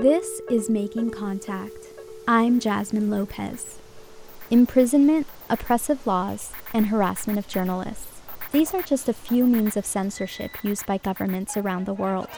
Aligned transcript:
This 0.00 0.40
is 0.48 0.70
Making 0.70 1.10
Contact. 1.10 1.88
I'm 2.28 2.60
Jasmine 2.60 3.10
Lopez. 3.10 3.80
Imprisonment, 4.48 5.26
oppressive 5.50 6.06
laws, 6.06 6.52
and 6.72 6.86
harassment 6.86 7.36
of 7.36 7.48
journalists. 7.48 8.20
These 8.52 8.74
are 8.74 8.82
just 8.82 9.08
a 9.08 9.12
few 9.12 9.44
means 9.44 9.76
of 9.76 9.84
censorship 9.84 10.52
used 10.62 10.86
by 10.86 10.98
governments 10.98 11.56
around 11.56 11.86
the 11.86 11.94
world. 11.94 12.28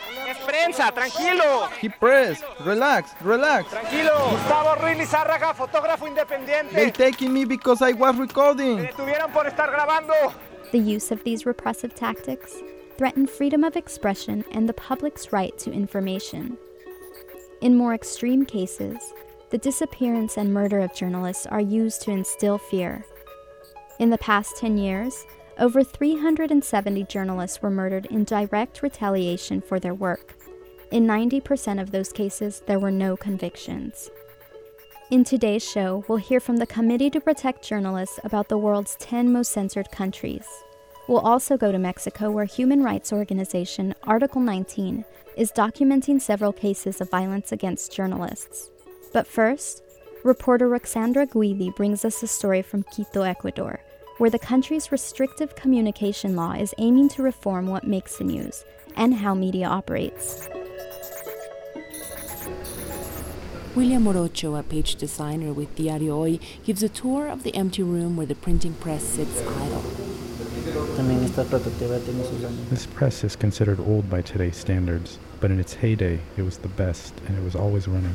prensa, 0.46 0.90
tranquilo. 0.90 1.70
Keep 1.78 2.00
press. 2.00 2.42
Relax, 2.64 3.10
relax. 3.20 3.68
Tranquilo. 3.68 4.30
Gustavo 4.30 4.82
Ruiz 4.82 4.96
Lizárraga, 4.96 5.54
fotógrafo 5.54 6.08
independiente. 6.08 6.72
They 6.72 6.90
taking 6.90 7.30
me 7.34 7.44
because 7.44 7.82
I 7.82 7.92
was 7.92 8.16
recording. 8.16 8.76
Me 8.76 8.86
detuvieron 8.86 9.30
por 9.34 9.44
estar 9.44 9.70
grabando. 9.70 10.32
The 10.72 10.78
use 10.78 11.10
of 11.10 11.22
these 11.24 11.44
repressive 11.44 11.94
tactics 11.94 12.54
threaten 12.96 13.26
freedom 13.26 13.64
of 13.64 13.76
expression 13.76 14.46
and 14.50 14.66
the 14.66 14.72
public's 14.72 15.30
right 15.30 15.58
to 15.58 15.70
information. 15.70 16.56
In 17.60 17.76
more 17.76 17.92
extreme 17.92 18.46
cases, 18.46 19.12
the 19.50 19.58
disappearance 19.58 20.38
and 20.38 20.54
murder 20.54 20.80
of 20.80 20.94
journalists 20.94 21.46
are 21.46 21.60
used 21.60 22.00
to 22.02 22.10
instill 22.10 22.56
fear. 22.56 23.04
In 23.98 24.08
the 24.08 24.16
past 24.16 24.56
10 24.56 24.78
years, 24.78 25.26
over 25.58 25.84
370 25.84 27.04
journalists 27.04 27.60
were 27.60 27.68
murdered 27.68 28.06
in 28.06 28.24
direct 28.24 28.82
retaliation 28.82 29.60
for 29.60 29.78
their 29.78 29.92
work. 29.92 30.36
In 30.90 31.06
90% 31.06 31.80
of 31.80 31.90
those 31.90 32.12
cases, 32.12 32.62
there 32.66 32.78
were 32.78 32.90
no 32.90 33.14
convictions. 33.14 34.10
In 35.10 35.22
today's 35.22 35.68
show, 35.68 36.02
we'll 36.08 36.18
hear 36.18 36.40
from 36.40 36.56
the 36.56 36.66
Committee 36.66 37.10
to 37.10 37.20
Protect 37.20 37.62
Journalists 37.62 38.18
about 38.24 38.48
the 38.48 38.56
world's 38.56 38.96
10 39.00 39.30
most 39.30 39.52
censored 39.52 39.90
countries. 39.90 40.46
We'll 41.10 41.18
also 41.18 41.56
go 41.56 41.72
to 41.72 41.78
Mexico, 41.80 42.30
where 42.30 42.44
human 42.44 42.84
rights 42.84 43.12
organization 43.12 43.96
Article 44.04 44.40
19 44.40 45.04
is 45.36 45.50
documenting 45.50 46.20
several 46.20 46.52
cases 46.52 47.00
of 47.00 47.10
violence 47.10 47.50
against 47.50 47.92
journalists. 47.92 48.70
But 49.12 49.26
first, 49.26 49.82
reporter 50.22 50.68
Ruxandra 50.68 51.26
Guidi 51.26 51.74
brings 51.74 52.04
us 52.04 52.22
a 52.22 52.28
story 52.28 52.62
from 52.62 52.84
Quito, 52.84 53.22
Ecuador, 53.22 53.80
where 54.18 54.30
the 54.30 54.38
country's 54.38 54.92
restrictive 54.92 55.56
communication 55.56 56.36
law 56.36 56.52
is 56.52 56.76
aiming 56.78 57.08
to 57.08 57.24
reform 57.24 57.66
what 57.66 57.82
makes 57.82 58.18
the 58.18 58.24
news 58.24 58.64
and 58.94 59.12
how 59.12 59.34
media 59.34 59.66
operates. 59.66 60.48
William 63.74 64.04
Morocho, 64.04 64.56
a 64.56 64.62
page 64.62 64.94
designer 64.94 65.52
with 65.52 65.74
Diario 65.74 66.14
Hoy, 66.18 66.38
gives 66.64 66.84
a 66.84 66.88
tour 66.88 67.26
of 67.26 67.42
the 67.42 67.56
empty 67.56 67.82
room 67.82 68.16
where 68.16 68.26
the 68.26 68.36
printing 68.36 68.74
press 68.74 69.02
sits 69.02 69.42
idle. 69.42 70.09
This 72.68 72.86
press 72.86 73.24
is 73.24 73.36
considered 73.36 73.80
old 73.80 74.10
by 74.10 74.22
today's 74.22 74.56
standards, 74.56 75.18
but 75.40 75.50
in 75.50 75.58
its 75.58 75.74
heyday, 75.74 76.20
it 76.36 76.42
was 76.42 76.58
the 76.58 76.68
best 76.68 77.14
and 77.26 77.38
it 77.38 77.42
was 77.42 77.54
always 77.56 77.88
running. 77.88 78.12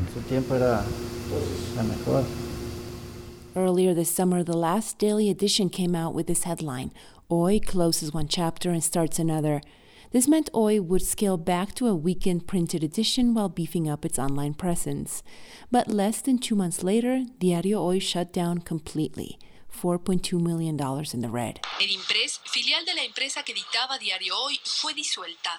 Earlier 3.56 3.94
this 3.94 4.11
summer, 4.11 4.44
the 4.44 4.58
last 4.58 4.97
daily 5.00 5.30
edition 5.30 5.69
came 5.69 5.95
out 5.95 6.13
with 6.13 6.28
this 6.28 6.44
headline 6.44 6.91
Hoy 7.30 7.59
closes 7.59 8.13
one 8.13 8.28
chapter 8.28 8.69
and 8.69 8.83
starts 8.83 9.17
another. 9.17 9.61
This 10.11 10.28
meant 10.28 10.52
Hoy 10.53 10.80
would 10.80 11.02
scale 11.02 11.38
back 11.38 11.73
to 11.75 11.88
a 11.88 11.95
weekend 11.95 12.45
printed 12.47 12.83
edition 12.83 13.33
while 13.33 13.50
beefing 13.50 13.89
up 13.89 14.06
its 14.06 14.19
online 14.19 14.53
presence. 14.53 15.23
But 15.72 15.88
less 15.88 16.22
than 16.22 16.38
two 16.38 16.56
months 16.56 16.83
later, 16.83 17.23
Diario 17.39 17.80
Hoy 17.80 18.00
shut 18.00 18.31
down 18.31 18.59
completely. 18.59 19.39
$4.2 19.75 20.41
million 20.41 20.75
in 21.13 21.21
the 21.21 21.29
red. 21.29 21.59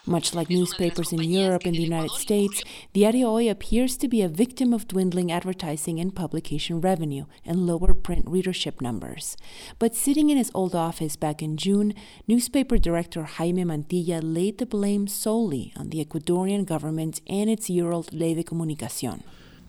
Much 0.07 0.35
like 0.35 0.51
newspapers 0.51 1.13
in 1.13 1.23
Europe 1.23 1.63
and 1.65 1.75
the 1.75 1.83
United 1.83 2.13
States, 2.13 2.63
Diario 2.93 3.31
Hoy 3.31 3.51
appears 3.51 3.97
to 3.99 4.09
be 4.09 4.23
a 4.23 4.29
victim 4.29 4.73
of 4.73 4.89
dwindling 4.89 5.31
advertising 5.31 6.01
and 6.01 6.15
publication 6.15 6.81
revenue 6.81 7.27
and 7.45 7.67
lower 7.67 7.93
print 7.95 8.25
readership 8.29 8.81
numbers. 8.81 9.37
But 9.79 9.95
sitting 9.95 10.31
in 10.31 10.39
his 10.39 10.51
old 10.55 10.75
office 10.75 11.17
back 11.17 11.43
in 11.43 11.57
June, 11.57 11.95
newspaper 12.27 12.79
director 12.79 13.25
Jaime 13.25 13.65
Mantilla 13.65 14.21
laid 14.23 14.59
the 14.59 14.67
blame 14.67 15.07
solely 15.07 15.73
on 15.77 15.91
the 15.91 16.05
Ecuadorian 16.05 16.65
government 16.65 17.21
and 17.29 17.51
its 17.51 17.69
year 17.69 17.93
old 17.93 18.13
Ley 18.13 18.35
de 18.35 18.45
Comunicación. 18.45 19.23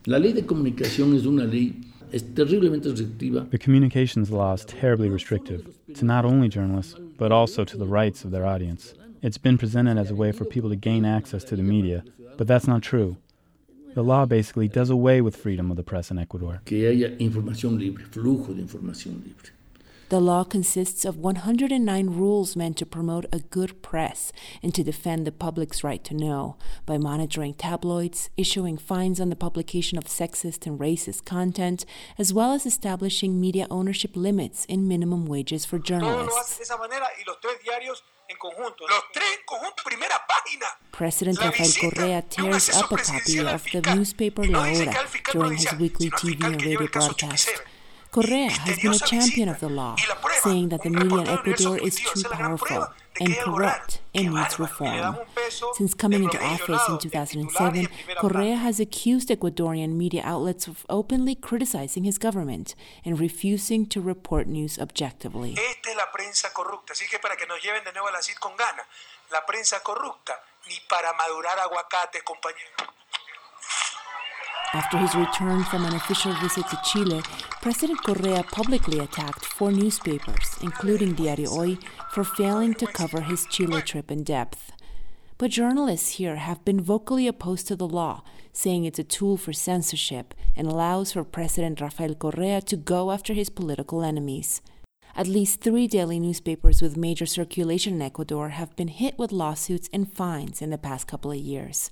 La 0.06 0.20
ley 0.20 0.32
de 0.32 0.46
comunicación 0.46 1.18
es 1.18 1.26
una 1.26 1.44
ley 1.44 1.82
the 2.12 3.58
communications 3.60 4.32
law 4.32 4.54
is 4.54 4.66
terribly 4.66 5.10
restrictive 5.10 5.76
to 5.94 6.06
not 6.06 6.26
only 6.26 6.48
journalists, 6.48 6.96
but 7.18 7.32
also 7.32 7.66
to 7.66 7.78
the 7.78 7.88
rights 7.88 8.24
of 8.24 8.32
their 8.32 8.46
audience. 8.46 8.94
It's 9.22 9.38
been 9.38 9.58
presented 9.58 9.98
as 9.98 10.12
a 10.12 10.16
way 10.16 10.32
for 10.32 10.46
people 10.46 10.70
to 10.70 10.76
gain 10.76 11.06
access 11.06 11.44
to 11.46 11.56
the 11.56 11.64
media, 11.64 12.04
but 12.38 12.48
that's 12.48 12.68
not 12.68 12.82
true. 12.82 13.18
The 13.94 14.04
law 14.04 14.26
basically 14.26 14.68
does 14.68 14.90
away 14.90 15.22
with 15.22 15.36
freedom 15.36 15.72
of 15.72 15.78
the 15.78 15.84
press 15.84 16.12
in 16.12 16.20
Ecuador. 16.20 16.62
Que 16.66 16.88
haya 16.88 17.18
información 17.18 17.80
libre, 17.80 18.06
flujo 18.06 18.54
de 18.54 18.62
información 18.62 19.24
libre. 19.24 19.57
The 20.10 20.22
law 20.22 20.46
consists 20.46 21.04
of 21.04 21.18
109 21.18 22.10
rules 22.12 22.56
meant 22.56 22.78
to 22.78 22.86
promote 22.86 23.26
a 23.34 23.40
good 23.40 23.82
press 23.82 24.32
and 24.64 24.74
to 24.74 24.82
defend 24.82 25.28
the 25.28 25.34
public's 25.34 25.84
right 25.84 26.02
to 26.06 26.14
know. 26.14 26.56
By 26.86 26.98
monitoring 26.98 27.54
tabloids, 27.56 28.30
issuing 28.38 28.78
fines 28.78 29.20
on 29.20 29.30
the 29.30 29.36
publication 29.36 29.98
of 29.98 30.06
sexist 30.06 30.66
and 30.66 30.80
racist 30.80 31.26
content, 31.26 31.86
as 32.18 32.34
well 32.34 32.54
as 32.54 32.66
establishing 32.66 33.42
media 33.42 33.68
ownership 33.70 34.16
limits 34.16 34.66
and 34.70 34.88
minimum 34.88 35.26
wages 35.26 35.66
for 35.66 35.78
journalists. 35.78 36.72
President 40.94 41.40
Rafael 41.40 41.92
Correa 41.92 42.22
tears 42.30 42.70
up 42.70 42.92
a 42.92 42.98
copy 42.98 43.40
of 43.40 43.66
the 43.74 43.82
newspaper 43.94 44.46
La 44.46 44.68
Hora 44.68 44.96
during 45.34 45.58
his 45.58 45.74
weekly 45.78 46.10
TV 46.12 46.46
and 46.46 46.64
radio 46.64 46.88
broadcast. 46.88 47.50
Correa 48.18 48.50
has 48.50 48.80
been 48.80 48.94
a 48.94 48.98
champion 48.98 49.48
of 49.48 49.60
the 49.60 49.70
law, 49.70 49.96
saying 50.42 50.70
that 50.70 50.82
the 50.82 50.90
media 50.90 51.20
in 51.20 51.28
Ecuador 51.28 51.78
is 51.78 51.98
too 51.98 52.24
powerful 52.24 52.88
and 53.22 53.36
corrupt 53.38 54.02
and 54.16 54.34
needs 54.34 54.58
reform. 54.58 55.18
Since 55.74 55.94
coming 55.94 56.24
into 56.24 56.44
office 56.44 56.82
in 56.90 56.98
2007, 56.98 57.88
Correa 58.18 58.56
has 58.56 58.80
accused 58.80 59.30
Ecuadorian 59.30 59.94
media 59.94 60.24
outlets 60.26 60.66
of 60.66 60.84
openly 60.90 61.36
criticizing 61.36 62.06
his 62.06 62.18
government 62.18 62.74
and 63.06 63.20
refusing 63.20 63.86
to 63.86 64.02
report 64.02 64.48
news 64.48 64.80
objectively. 64.80 65.54
La 69.30 69.46
prensa 69.46 69.84
corrupta, 69.84 70.34
ni 70.70 70.80
para 70.90 71.14
madurar 71.14 71.60
aguacate, 71.60 72.24
compañero. 72.24 72.98
After 74.74 74.98
his 74.98 75.16
return 75.16 75.64
from 75.64 75.86
an 75.86 75.96
official 75.96 76.34
visit 76.34 76.68
to 76.70 76.80
Chile, 76.84 77.22
President 77.62 78.04
Correa 78.04 78.44
publicly 78.44 79.00
attacked 79.00 79.46
four 79.46 79.72
newspapers, 79.72 80.58
including 80.62 81.14
Diario 81.14 81.50
Hoy, 81.50 81.78
for 82.12 82.24
failing 82.24 82.74
to 82.76 82.88
cover 82.88 83.22
his 83.22 83.46
Chile 83.46 83.82
trip 83.82 84.12
in 84.12 84.24
depth. 84.24 84.72
But 85.38 85.52
journalists 85.52 86.18
here 86.18 86.36
have 86.36 86.66
been 86.66 86.82
vocally 86.82 87.28
opposed 87.28 87.68
to 87.68 87.76
the 87.76 87.88
law, 87.88 88.24
saying 88.52 88.86
it's 88.86 89.00
a 89.00 89.04
tool 89.04 89.38
for 89.38 89.54
censorship 89.54 90.34
and 90.56 90.68
allows 90.68 91.14
for 91.14 91.24
President 91.24 91.80
Rafael 91.80 92.16
Correa 92.16 92.62
to 92.62 92.76
go 92.76 93.12
after 93.12 93.34
his 93.34 93.50
political 93.50 94.02
enemies. 94.02 94.62
At 95.16 95.28
least 95.28 95.62
three 95.62 95.88
daily 95.88 96.20
newspapers 96.20 96.82
with 96.82 96.98
major 96.98 97.26
circulation 97.26 97.96
in 97.96 98.02
Ecuador 98.02 98.50
have 98.50 98.76
been 98.76 98.88
hit 98.88 99.18
with 99.18 99.32
lawsuits 99.32 99.90
and 99.94 100.12
fines 100.12 100.62
in 100.62 100.72
the 100.72 100.78
past 100.78 101.08
couple 101.08 101.32
of 101.32 101.38
years. 101.38 101.92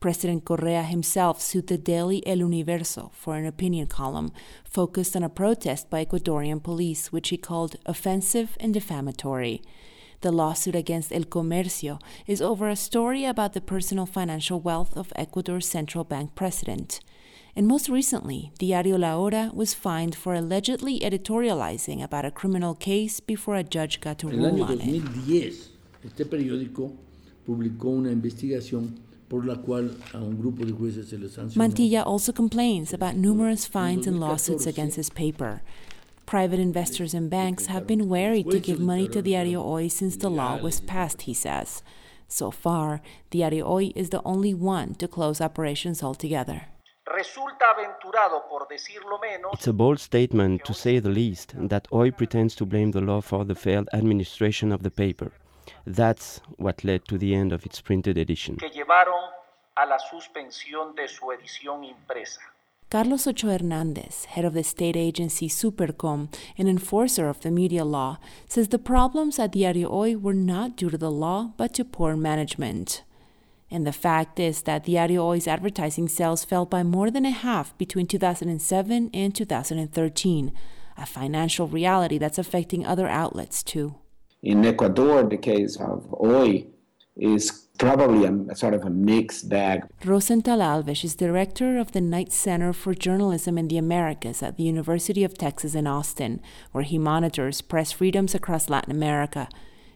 President 0.00 0.46
Correa 0.46 0.82
himself 0.82 1.42
sued 1.42 1.66
the 1.66 1.76
daily 1.76 2.26
El 2.26 2.38
Universo 2.38 3.10
for 3.14 3.36
an 3.36 3.44
opinion 3.44 3.86
column 3.86 4.32
focused 4.64 5.14
on 5.14 5.22
a 5.22 5.28
protest 5.28 5.90
by 5.90 6.02
Ecuadorian 6.02 6.62
police, 6.62 7.12
which 7.12 7.28
he 7.28 7.36
called 7.36 7.76
offensive 7.84 8.56
and 8.60 8.72
defamatory. 8.72 9.60
The 10.22 10.32
lawsuit 10.32 10.74
against 10.74 11.12
El 11.12 11.24
Comercio 11.24 12.00
is 12.26 12.40
over 12.40 12.70
a 12.70 12.76
story 12.76 13.26
about 13.26 13.52
the 13.52 13.60
personal 13.60 14.06
financial 14.06 14.58
wealth 14.58 14.96
of 14.96 15.12
Ecuador's 15.16 15.68
central 15.68 16.04
bank 16.04 16.34
president. 16.34 17.00
And 17.54 17.66
most 17.66 17.90
recently, 17.90 18.52
Diario 18.58 18.96
La 18.96 19.16
Hora 19.16 19.50
was 19.52 19.74
fined 19.74 20.14
for 20.14 20.34
allegedly 20.34 21.00
editorializing 21.00 22.02
about 22.02 22.24
a 22.24 22.30
criminal 22.30 22.74
case 22.74 23.20
before 23.20 23.56
a 23.56 23.64
judge 23.64 24.00
got 24.00 24.18
to 24.20 24.28
rule 24.28 24.62
on 24.62 24.80
it. 24.80 25.54
Este 26.02 26.24
periódico 26.24 26.92
publicó 27.44 27.88
una 27.90 28.10
investigación 28.10 29.09
Mantilla 31.56 32.02
also 32.04 32.32
complains 32.32 32.92
about 32.92 33.14
numerous 33.16 33.64
fines 33.64 34.06
and 34.06 34.18
lawsuits 34.18 34.66
against 34.66 34.96
his 34.96 35.10
paper. 35.10 35.62
Private 36.26 36.58
investors 36.60 37.14
and 37.14 37.30
banks 37.30 37.66
have 37.66 37.86
been 37.86 38.08
wary 38.08 38.42
to 38.44 38.58
give 38.60 38.80
money 38.80 39.08
to 39.08 39.22
Diario 39.22 39.62
Hoy 39.62 39.88
since 39.88 40.16
the 40.16 40.30
law 40.30 40.56
was 40.56 40.80
passed, 40.80 41.22
he 41.22 41.34
says. 41.34 41.82
So 42.28 42.50
far, 42.50 43.00
Diario 43.30 43.66
Hoy 43.66 43.92
is 43.96 44.10
the 44.10 44.22
only 44.24 44.54
one 44.54 44.94
to 44.94 45.08
close 45.08 45.40
operations 45.40 46.02
altogether. 46.02 46.66
It's 49.52 49.66
a 49.66 49.72
bold 49.72 49.98
statement, 49.98 50.64
to 50.64 50.74
say 50.74 51.00
the 51.00 51.08
least, 51.08 51.54
that 51.56 51.88
Hoy 51.90 52.10
pretends 52.12 52.54
to 52.56 52.66
blame 52.66 52.92
the 52.92 53.00
law 53.00 53.20
for 53.20 53.44
the 53.44 53.56
failed 53.56 53.88
administration 53.92 54.70
of 54.70 54.84
the 54.84 54.90
paper. 54.90 55.32
That's 55.86 56.40
what 56.56 56.84
led 56.84 57.06
to 57.08 57.18
the 57.18 57.34
end 57.34 57.52
of 57.52 57.64
its 57.66 57.80
printed 57.80 58.16
edition. 58.16 58.58
a 59.76 59.86
la 59.86 59.98
suspensión 59.98 60.94
de 60.94 61.08
su 61.08 61.32
edición 61.32 61.84
impresa. 61.84 62.40
Carlos 62.90 63.26
Ochoa 63.26 63.52
Hernandez, 63.52 64.24
head 64.30 64.44
of 64.44 64.52
the 64.52 64.64
state 64.64 64.96
agency 64.96 65.48
Supercom 65.48 66.28
and 66.58 66.68
enforcer 66.68 67.28
of 67.28 67.40
the 67.40 67.50
media 67.50 67.84
law, 67.84 68.18
says 68.48 68.68
the 68.68 68.80
problems 68.80 69.38
at 69.38 69.52
Diario 69.52 69.88
Hoy 69.88 70.16
were 70.16 70.34
not 70.34 70.76
due 70.76 70.90
to 70.90 70.98
the 70.98 71.10
law 71.10 71.52
but 71.56 71.72
to 71.74 71.84
poor 71.84 72.16
management. 72.16 73.04
And 73.70 73.86
the 73.86 73.92
fact 73.92 74.40
is 74.40 74.62
that 74.62 74.84
Diario 74.84 75.22
Hoy's 75.22 75.46
advertising 75.46 76.08
sales 76.08 76.44
fell 76.44 76.66
by 76.66 76.82
more 76.82 77.12
than 77.12 77.24
a 77.24 77.30
half 77.30 77.78
between 77.78 78.06
2007 78.06 79.10
and 79.14 79.34
2013, 79.36 80.52
a 80.98 81.06
financial 81.06 81.68
reality 81.68 82.18
that's 82.18 82.38
affecting 82.38 82.84
other 82.84 83.06
outlets 83.06 83.62
too. 83.62 83.94
In 84.42 84.64
Ecuador, 84.64 85.22
the 85.24 85.36
case 85.36 85.76
of 85.76 86.06
Hoy 86.10 86.66
is 87.14 87.68
probably 87.78 88.24
a, 88.24 88.56
sort 88.56 88.72
of 88.72 88.84
a 88.84 88.90
mixed 88.90 89.50
bag. 89.50 89.84
Rosenthal 90.04 90.60
Alves 90.60 91.04
is 91.04 91.14
director 91.14 91.78
of 91.78 91.92
the 91.92 92.00
Knight 92.00 92.32
Center 92.32 92.72
for 92.72 92.94
Journalism 92.94 93.58
in 93.58 93.68
the 93.68 93.76
Americas 93.76 94.42
at 94.42 94.56
the 94.56 94.62
University 94.62 95.24
of 95.24 95.36
Texas 95.36 95.74
in 95.74 95.86
Austin, 95.86 96.40
where 96.72 96.84
he 96.84 96.98
monitors 96.98 97.60
press 97.60 97.92
freedoms 97.92 98.34
across 98.34 98.70
Latin 98.70 98.90
America. 98.90 99.46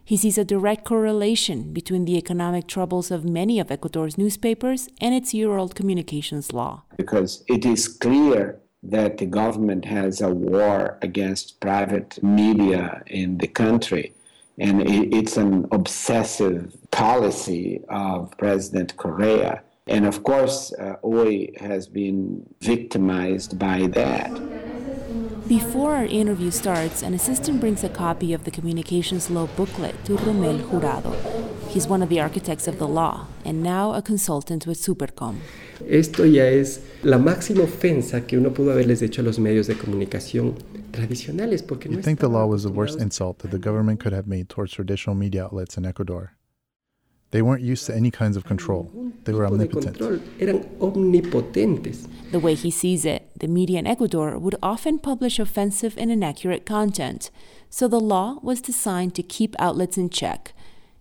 He 0.05 0.19
sees 0.19 0.37
a 0.37 0.45
direct 0.45 0.85
correlation 0.85 1.73
between 1.73 2.05
the 2.05 2.19
economic 2.19 2.67
troubles 2.67 3.11
of 3.11 3.25
many 3.25 3.59
of 3.59 3.71
Ecuador's 3.71 4.19
newspapers 4.19 4.89
and 5.01 5.15
its 5.15 5.33
year 5.33 5.57
old 5.57 5.75
communications 5.75 6.53
law. 6.53 6.83
Because 6.99 7.43
it 7.49 7.65
is 7.65 7.89
clear 7.89 8.61
that 8.83 9.17
the 9.17 9.25
government 9.25 9.87
has 9.87 10.21
a 10.21 10.29
war 10.29 10.99
against 11.01 11.59
private 11.61 12.23
media 12.23 13.03
in 13.07 13.39
the 13.39 13.47
country. 13.47 14.13
And 14.59 14.83
it's 14.89 15.37
an 15.37 15.67
obsessive 15.73 16.77
policy 16.91 17.83
of 17.89 18.37
President 18.39 18.97
Correa. 18.97 19.63
And 19.87 20.07
of 20.07 20.23
course, 20.23 20.73
uh, 20.75 20.97
Hoy 21.03 21.51
has 21.59 21.87
been 21.87 22.47
victimized 22.61 23.59
by 23.59 23.89
that. 23.89 24.31
Before 25.49 25.95
our 25.97 26.07
interview 26.07 26.51
starts, 26.51 27.03
an 27.03 27.13
assistant 27.13 27.61
brings 27.61 27.85
a 27.85 27.91
copy 27.91 28.33
of 28.33 28.45
the 28.45 28.51
communications 28.51 29.29
law 29.29 29.47
booklet 29.47 29.95
to 30.07 30.17
Romel 30.17 30.59
Jurado. 30.71 31.44
He's 31.75 31.89
one 31.89 32.05
of 32.05 32.09
the 32.09 32.21
architects 32.21 32.69
of 32.69 32.79
the 32.79 32.87
law 32.87 33.27
and 33.45 33.61
now 33.61 33.95
a 33.95 34.01
consultant 34.01 34.65
with 34.65 34.79
Supercom. 34.79 35.41
Esto 35.89 36.23
ya 36.23 36.45
es 36.45 36.81
la 37.03 37.19
máxima 37.19 37.65
ofensa 37.65 38.29
que 38.29 38.39
uno 38.39 38.51
pudo 38.51 38.71
haberles 38.71 39.03
hecho 39.03 39.23
a 39.23 39.25
los 39.25 39.41
medios 39.41 39.67
de 39.67 39.75
comunicación 39.75 40.55
tradicionales 40.93 41.67
porque 41.67 41.89
no 41.89 42.01
think 42.01 42.21
the 42.21 42.29
law 42.29 42.47
was 42.47 42.63
the 42.63 42.71
worst 42.71 43.01
insult 43.01 43.41
that 43.41 43.51
the 43.51 43.59
government 43.59 43.99
could 43.99 44.13
have 44.13 44.29
made 44.29 44.49
towards 44.49 44.73
traditional 44.73 45.17
media 45.17 45.43
outlets 45.43 45.77
in 45.77 45.85
Ecuador. 45.85 46.37
They 47.33 47.43
weren't 47.43 47.65
used 47.65 47.87
to 47.87 47.97
any 47.97 48.13
kinds 48.13 48.37
of 48.37 48.45
control. 48.45 48.93
They 49.25 49.33
were 49.33 49.45
omnipotent. 49.45 50.01
Eran 50.39 50.63
omnipotentes. 50.79 52.07
The 52.31 52.39
way 52.39 52.55
he 52.55 52.71
sees 52.71 53.05
it, 53.05 53.29
the 53.37 53.49
media 53.49 53.81
in 53.81 53.89
Ecuador 53.89 54.39
would 54.39 54.55
often 54.63 55.01
publish 55.01 55.41
offensive 55.41 55.99
and 55.99 56.13
inaccurate 56.13 56.65
content, 56.67 57.33
so 57.69 57.89
the 57.89 57.99
law 57.99 58.39
was 58.45 58.61
designed 58.61 59.17
to 59.17 59.25
keep 59.25 59.57
outlets 59.59 59.99
in 59.99 60.09
check. 60.09 60.55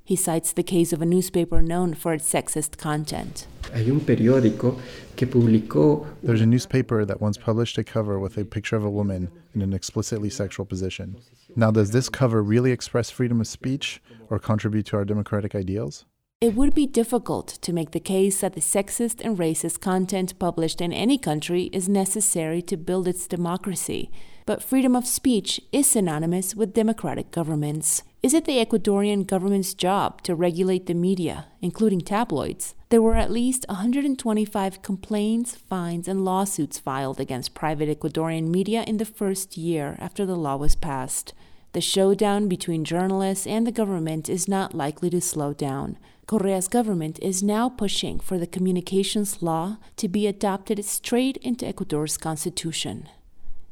He 0.06 0.18
cites 0.18 0.52
the 0.52 0.64
case 0.64 0.92
of 0.92 1.02
a 1.02 1.06
newspaper 1.06 1.62
known 1.62 1.94
for 1.94 2.14
its 2.14 2.30
sexist 2.32 2.78
content. 2.78 3.48
Hay 3.74 3.90
un 3.90 4.02
periódico 4.02 4.78
que 5.16 5.26
publicó 5.26 6.06
There's 6.22 6.42
a 6.42 6.46
newspaper 6.46 7.06
that 7.06 7.22
once 7.22 7.38
published 7.38 7.78
a 7.78 7.86
cover 7.86 8.20
with 8.20 8.38
a 8.38 8.44
picture 8.44 8.76
of 8.76 8.84
a 8.84 8.90
woman 8.90 9.32
in 9.56 9.62
an 9.62 9.72
explicitly 9.72 10.30
sexual 10.30 10.66
position. 10.66 11.16
Now, 11.56 11.72
does 11.72 11.92
this 11.92 12.10
cover 12.10 12.44
really 12.44 12.72
express 12.72 13.10
freedom 13.10 13.40
of 13.40 13.48
speech 13.48 14.02
or 14.30 14.40
contribute 14.40 14.86
to 14.88 14.98
our 14.98 15.06
democratic 15.06 15.56
ideals? 15.56 16.04
It 16.42 16.56
would 16.56 16.76
be 16.76 16.86
difficult 16.86 17.48
to 17.62 17.72
make 17.72 17.92
the 17.92 18.02
case 18.02 18.42
that 18.42 18.52
the 18.52 18.60
sexist 18.60 19.22
and 19.24 19.38
racist 19.38 19.80
content 19.80 20.38
published 20.38 20.82
in 20.82 20.92
any 20.92 21.18
country 21.18 21.70
is 21.72 21.88
necessary 21.88 22.62
to 22.64 22.76
build 22.76 23.08
its 23.08 23.26
democracy. 23.28 24.12
But 24.46 24.62
freedom 24.62 24.94
of 24.94 25.08
speech 25.08 25.62
is 25.72 25.88
synonymous 25.88 26.54
with 26.54 26.74
democratic 26.74 27.32
governments. 27.32 28.04
Is 28.24 28.34
it 28.34 28.46
the 28.46 28.66
Ecuadorian 28.66 29.28
government's 29.28 29.74
job 29.74 30.22
to 30.22 30.34
regulate 30.34 30.86
the 30.86 30.94
media, 30.94 31.48
including 31.62 32.00
tabloids? 32.00 32.74
There 32.88 33.02
were 33.02 33.16
at 33.16 33.30
least 33.30 33.66
125 33.68 34.82
complaints, 34.82 35.56
fines, 35.56 36.08
and 36.08 36.24
lawsuits 36.24 36.80
filed 36.80 37.20
against 37.20 37.54
private 37.54 37.90
Ecuadorian 37.90 38.48
media 38.48 38.86
in 38.88 38.96
the 38.96 39.04
first 39.04 39.58
year 39.58 39.98
after 40.00 40.26
the 40.26 40.38
law 40.38 40.56
was 40.56 40.74
passed. 40.74 41.34
The 41.74 41.82
showdown 41.82 42.48
between 42.48 42.86
journalists 42.86 43.46
and 43.46 43.68
the 43.68 43.74
government 43.74 44.30
is 44.30 44.48
not 44.48 44.74
likely 44.74 45.10
to 45.10 45.20
slow 45.20 45.52
down. 45.52 45.98
Correa's 46.26 46.70
government 46.70 47.20
is 47.22 47.44
now 47.44 47.68
pushing 47.68 48.22
for 48.22 48.38
the 48.38 48.48
communications 48.48 49.42
law 49.42 49.80
to 49.98 50.08
be 50.08 50.28
adopted 50.28 50.86
straight 50.86 51.36
into 51.42 51.68
Ecuador's 51.68 52.16
constitution. 52.16 53.10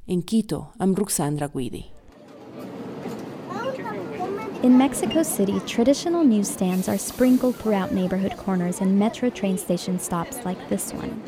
In 0.07 0.23
Quito, 0.23 0.73
I'm 0.77 0.93
Ruxandra 0.93 1.49
Guidi. 1.49 1.91
In 4.63 4.77
Mexico 4.77 5.23
City, 5.23 5.59
traditional 5.61 6.23
newsstands 6.23 6.87
are 6.87 6.97
sprinkled 6.97 7.55
throughout 7.55 7.93
neighborhood 7.93 8.37
corners 8.37 8.79
and 8.79 8.99
metro 8.99 9.31
train 9.31 9.57
station 9.57 9.97
stops 9.97 10.45
like 10.45 10.69
this 10.69 10.93
one. 10.93 11.19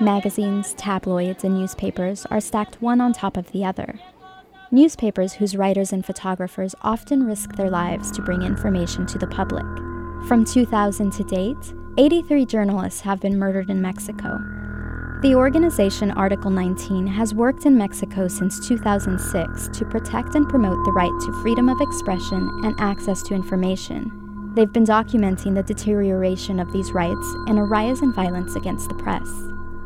Magazines, 0.00 0.72
tabloids, 0.74 1.44
and 1.44 1.54
newspapers 1.54 2.24
are 2.30 2.40
stacked 2.40 2.80
one 2.80 3.02
on 3.02 3.12
top 3.12 3.36
of 3.36 3.52
the 3.52 3.62
other. 3.62 4.00
Newspapers 4.70 5.34
whose 5.34 5.54
writers 5.54 5.92
and 5.92 6.06
photographers 6.06 6.74
often 6.80 7.26
risk 7.26 7.56
their 7.56 7.68
lives 7.68 8.10
to 8.12 8.22
bring 8.22 8.40
information 8.40 9.04
to 9.06 9.18
the 9.18 9.26
public. 9.26 9.66
From 10.28 10.46
2000 10.46 11.10
to 11.12 11.24
date, 11.24 11.74
83 11.98 12.46
journalists 12.46 13.02
have 13.02 13.20
been 13.20 13.38
murdered 13.38 13.68
in 13.68 13.82
Mexico. 13.82 14.57
The 15.20 15.34
organization 15.34 16.12
Article 16.12 16.48
19 16.48 17.04
has 17.08 17.34
worked 17.34 17.66
in 17.66 17.76
Mexico 17.76 18.28
since 18.28 18.64
2006 18.68 19.76
to 19.76 19.84
protect 19.84 20.36
and 20.36 20.48
promote 20.48 20.84
the 20.84 20.92
right 20.92 21.10
to 21.10 21.42
freedom 21.42 21.68
of 21.68 21.80
expression 21.80 22.48
and 22.62 22.72
access 22.78 23.20
to 23.24 23.34
information. 23.34 24.52
They've 24.54 24.72
been 24.72 24.84
documenting 24.84 25.56
the 25.56 25.64
deterioration 25.64 26.60
of 26.60 26.72
these 26.72 26.92
rights 26.92 27.34
and 27.48 27.58
a 27.58 27.62
rise 27.62 28.00
in 28.00 28.12
violence 28.12 28.54
against 28.54 28.88
the 28.88 28.94
press. 28.94 29.28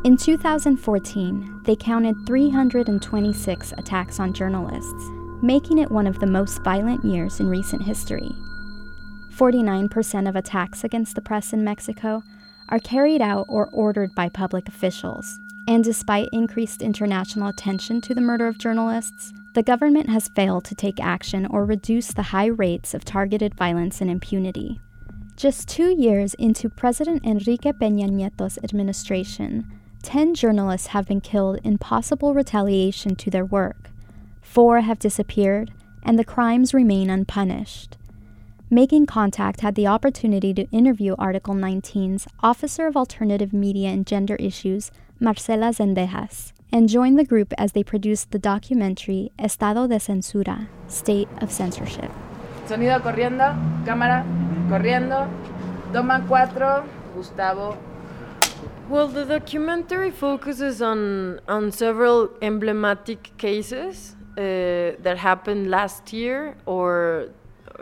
In 0.03 0.17
2014, 0.17 1.61
they 1.63 1.75
counted 1.77 2.27
326 2.27 3.71
attacks 3.75 4.19
on 4.19 4.33
journalists, 4.33 5.09
making 5.41 5.79
it 5.79 5.89
one 5.89 6.05
of 6.05 6.19
the 6.19 6.27
most 6.27 6.61
violent 6.61 7.03
years 7.03 7.39
in 7.39 7.49
recent 7.49 7.81
history. 7.81 8.29
49% 9.35 10.29
of 10.29 10.35
attacks 10.35 10.83
against 10.83 11.15
the 11.15 11.21
press 11.21 11.53
in 11.53 11.63
Mexico 11.63 12.21
are 12.69 12.79
carried 12.79 13.21
out 13.21 13.45
or 13.49 13.69
ordered 13.71 14.13
by 14.15 14.29
public 14.29 14.67
officials. 14.67 15.39
And 15.67 15.83
despite 15.83 16.29
increased 16.31 16.81
international 16.81 17.47
attention 17.47 18.01
to 18.01 18.13
the 18.13 18.21
murder 18.21 18.47
of 18.47 18.57
journalists, 18.57 19.31
the 19.53 19.63
government 19.63 20.09
has 20.09 20.29
failed 20.29 20.65
to 20.65 20.75
take 20.75 20.99
action 20.99 21.45
or 21.45 21.65
reduce 21.65 22.07
the 22.07 22.23
high 22.23 22.47
rates 22.47 22.93
of 22.93 23.05
targeted 23.05 23.53
violence 23.55 24.01
and 24.01 24.09
impunity. 24.09 24.79
Just 25.35 25.67
two 25.67 25.95
years 25.99 26.33
into 26.35 26.69
President 26.69 27.25
Enrique 27.25 27.71
Peña 27.71 28.09
Nieto's 28.09 28.59
administration, 28.63 29.71
10 30.03 30.35
journalists 30.35 30.87
have 30.87 31.07
been 31.07 31.21
killed 31.21 31.59
in 31.63 31.77
possible 31.77 32.33
retaliation 32.33 33.15
to 33.15 33.31
their 33.31 33.45
work. 33.45 33.89
Four 34.41 34.81
have 34.81 34.99
disappeared, 34.99 35.71
and 36.03 36.19
the 36.19 36.25
crimes 36.25 36.73
remain 36.73 37.09
unpunished. 37.09 37.97
Making 38.73 39.05
Contact 39.05 39.61
had 39.61 39.75
the 39.75 39.85
opportunity 39.85 40.51
to 40.55 40.67
interview 40.71 41.13
Article 41.19 41.53
19's 41.53 42.25
Officer 42.41 42.87
of 42.87 42.97
Alternative 42.97 43.53
Media 43.53 43.89
and 43.89 44.03
Gender 44.03 44.35
Issues, 44.37 44.89
Marcela 45.19 45.67
Zendejas, 45.67 46.53
and 46.71 46.89
joined 46.89 47.19
the 47.19 47.23
group 47.23 47.53
as 47.55 47.73
they 47.73 47.83
produced 47.83 48.31
the 48.31 48.39
documentary 48.39 49.31
Estado 49.37 49.85
de 49.85 49.99
Censura 49.99 50.69
State 50.87 51.27
of 51.39 51.51
Censorship. 51.51 52.09
Sonido 52.65 52.99
corriendo, 52.99 53.53
cámara, 53.85 54.25
corriendo, 54.67 55.29
toma 55.93 56.25
cuatro, 56.27 56.83
Gustavo. 57.13 57.77
Well, 58.89 59.07
the 59.07 59.25
documentary 59.25 60.09
focuses 60.09 60.81
on 60.81 61.39
on 61.47 61.71
several 61.71 62.31
emblematic 62.41 63.37
cases 63.37 64.15
uh, 64.35 64.97
that 65.03 65.17
happened 65.19 65.69
last 65.69 66.11
year, 66.11 66.55
or 66.65 67.29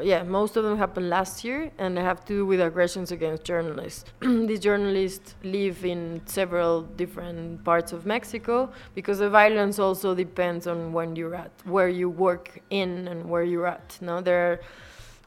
yeah, 0.02 0.24
most 0.24 0.58
of 0.58 0.64
them 0.64 0.78
happened 0.78 1.10
last 1.10 1.44
year, 1.44 1.72
and 1.78 1.96
they 1.96 2.02
have 2.02 2.26
to 2.26 2.34
do 2.34 2.46
with 2.46 2.62
aggressions 2.62 3.12
against 3.12 3.44
journalists. 3.44 4.06
These 4.22 4.60
journalists 4.60 5.36
live 5.44 5.86
in 5.86 6.22
several 6.26 6.84
different 6.84 7.64
parts 7.64 7.94
of 7.94 8.06
Mexico 8.06 8.72
because 8.96 9.20
the 9.20 9.30
violence 9.30 9.80
also 9.80 10.14
depends 10.14 10.68
on 10.68 10.94
when 10.94 11.16
you're 11.16 11.36
at, 11.36 11.52
where 11.64 11.90
you 11.90 12.10
work 12.10 12.62
in, 12.70 13.08
and 13.08 13.30
where 13.30 13.44
you're 13.44 13.68
at. 13.68 13.98
No, 14.02 14.22
there 14.22 14.52
are, 14.52 14.60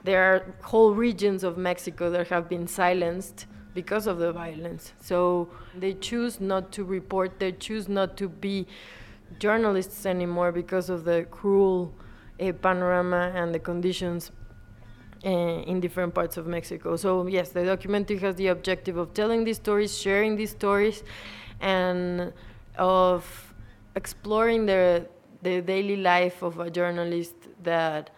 there 0.05 0.23
are 0.23 0.55
whole 0.63 0.95
regions 0.95 1.45
of 1.45 1.57
Mexico 1.57 2.11
that 2.11 2.29
have 2.29 2.49
been 2.49 2.67
silenced 2.67 3.47
because 3.75 4.07
of 4.07 4.19
the 4.19 4.33
violence. 4.33 4.93
So 5.01 5.49
they 5.77 5.95
choose 5.95 6.41
not 6.41 6.73
to 6.73 6.85
report, 6.85 7.41
they 7.41 7.53
choose 7.53 7.89
not 7.89 8.17
to 8.19 8.29
be 8.29 8.67
journalists 9.39 10.07
anymore 10.07 10.53
because 10.53 10.89
of 10.89 11.05
the 11.05 11.27
cruel 11.31 11.93
uh, 12.41 12.53
panorama 12.53 13.33
and 13.35 13.55
the 13.55 13.59
conditions 13.59 14.31
Uh, 15.25 15.63
in 15.63 15.81
different 15.81 16.13
parts 16.15 16.37
of 16.37 16.47
Mexico. 16.47 16.97
So 16.97 17.27
yes, 17.27 17.49
the 17.49 17.65
documentary 17.65 18.19
has 18.19 18.35
the 18.35 18.49
objective 18.49 18.99
of 18.99 19.15
telling 19.15 19.43
these 19.45 19.57
stories, 19.57 19.97
sharing 19.97 20.37
these 20.37 20.51
stories, 20.51 21.03
and 21.63 22.31
of 22.77 23.55
exploring 23.97 24.67
the 24.67 25.09
the 25.43 25.63
daily 25.63 25.97
life 25.97 26.43
of 26.43 26.61
a 26.61 26.69
journalist 26.69 27.37
that 27.63 28.11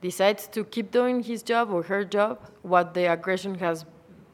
decides 0.00 0.46
to 0.48 0.64
keep 0.64 0.90
doing 0.90 1.22
his 1.22 1.42
job 1.42 1.70
or 1.70 1.82
her 1.82 2.02
job, 2.02 2.38
what 2.62 2.94
the 2.94 3.12
aggression 3.12 3.54
has 3.56 3.84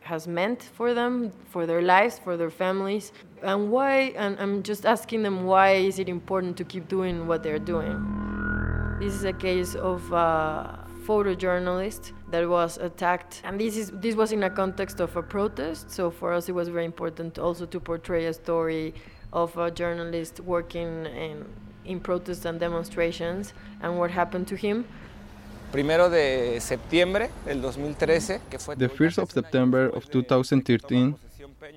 has 0.03 0.29
meant 0.29 0.63
for 0.63 0.95
them, 0.95 1.33
for 1.51 1.67
their 1.67 1.83
lives, 1.83 2.21
for 2.21 2.37
their 2.37 2.51
families, 2.51 3.11
and 3.43 3.73
why. 3.73 4.15
And 4.15 4.39
I'm 4.39 4.63
just 4.63 4.87
asking 4.87 5.25
them 5.25 5.47
why 5.47 5.73
is 5.73 5.99
it 5.99 6.09
important 6.09 6.57
to 6.59 6.65
keep 6.65 6.87
doing 6.87 7.27
what 7.27 7.43
they're 7.43 7.67
doing. 7.75 7.97
This 9.01 9.15
is 9.15 9.25
a 9.25 9.33
case 9.33 9.75
of 9.75 10.13
a 10.13 10.87
photojournalist 11.07 12.13
that 12.31 12.49
was 12.49 12.79
attacked, 12.79 13.43
and 13.45 13.59
this 13.61 13.77
is 13.77 13.91
this 14.01 14.15
was 14.15 14.33
in 14.33 14.43
a 14.43 14.51
context 14.51 15.01
of 15.01 15.17
a 15.17 15.23
protest. 15.23 15.91
So 15.91 16.11
for 16.11 16.33
us, 16.33 16.49
it 16.49 16.53
was 16.55 16.69
very 16.69 16.85
important 16.85 17.39
also 17.39 17.67
to 17.67 17.81
portray 17.81 18.27
a 18.27 18.33
story 18.33 18.95
of 19.33 19.57
a 19.59 19.71
journalist 19.71 20.41
working 20.41 21.07
in 21.07 21.45
in 21.85 21.99
protests 22.01 22.45
and 22.45 22.61
demonstrations 22.61 23.55
and 23.83 23.99
what 23.99 24.11
happened 24.11 24.47
to 24.49 24.57
him. 24.57 24.85
Primero 25.73 26.11
de 26.11 26.59
septiembre 26.61 27.31
del 27.47 27.61
2013, 27.63 28.41
The 28.77 28.89
1st 28.89 29.19
of 29.23 29.31
September 29.31 29.87
of 29.95 30.05
2013, 30.11 31.15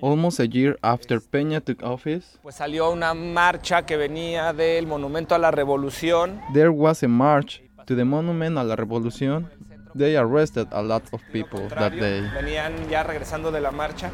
almost 0.00 0.40
a 0.40 0.46
year 0.46 0.76
after 0.82 1.20
Peña 1.20 1.60
took 1.64 1.80
office, 1.84 2.38
pues 2.42 2.56
salió 2.56 2.90
una 2.90 3.14
marcha 3.14 3.86
que 3.86 3.96
venía 3.96 4.52
del 4.52 4.86
Monumento 4.88 5.34
a 5.36 5.38
la 5.38 5.52
Revolución. 5.52 6.40
there 6.52 6.70
was 6.70 7.02
a 7.04 7.08
march 7.08 7.62
to 7.86 7.94
the 7.94 8.04
Monument 8.04 8.58
a 8.58 8.64
la 8.64 8.74
Revolución. 8.74 9.48
They 9.94 10.16
arrested 10.16 10.68
a 10.72 10.82
lot 10.82 11.02
of 11.12 11.20
people 11.32 11.68
that 11.68 11.92
day. 11.92 12.22
Venían 12.34 12.88
ya 12.88 13.02
regresando 13.02 13.52
de 13.52 13.60
la 13.60 13.70
marcha 13.70 14.10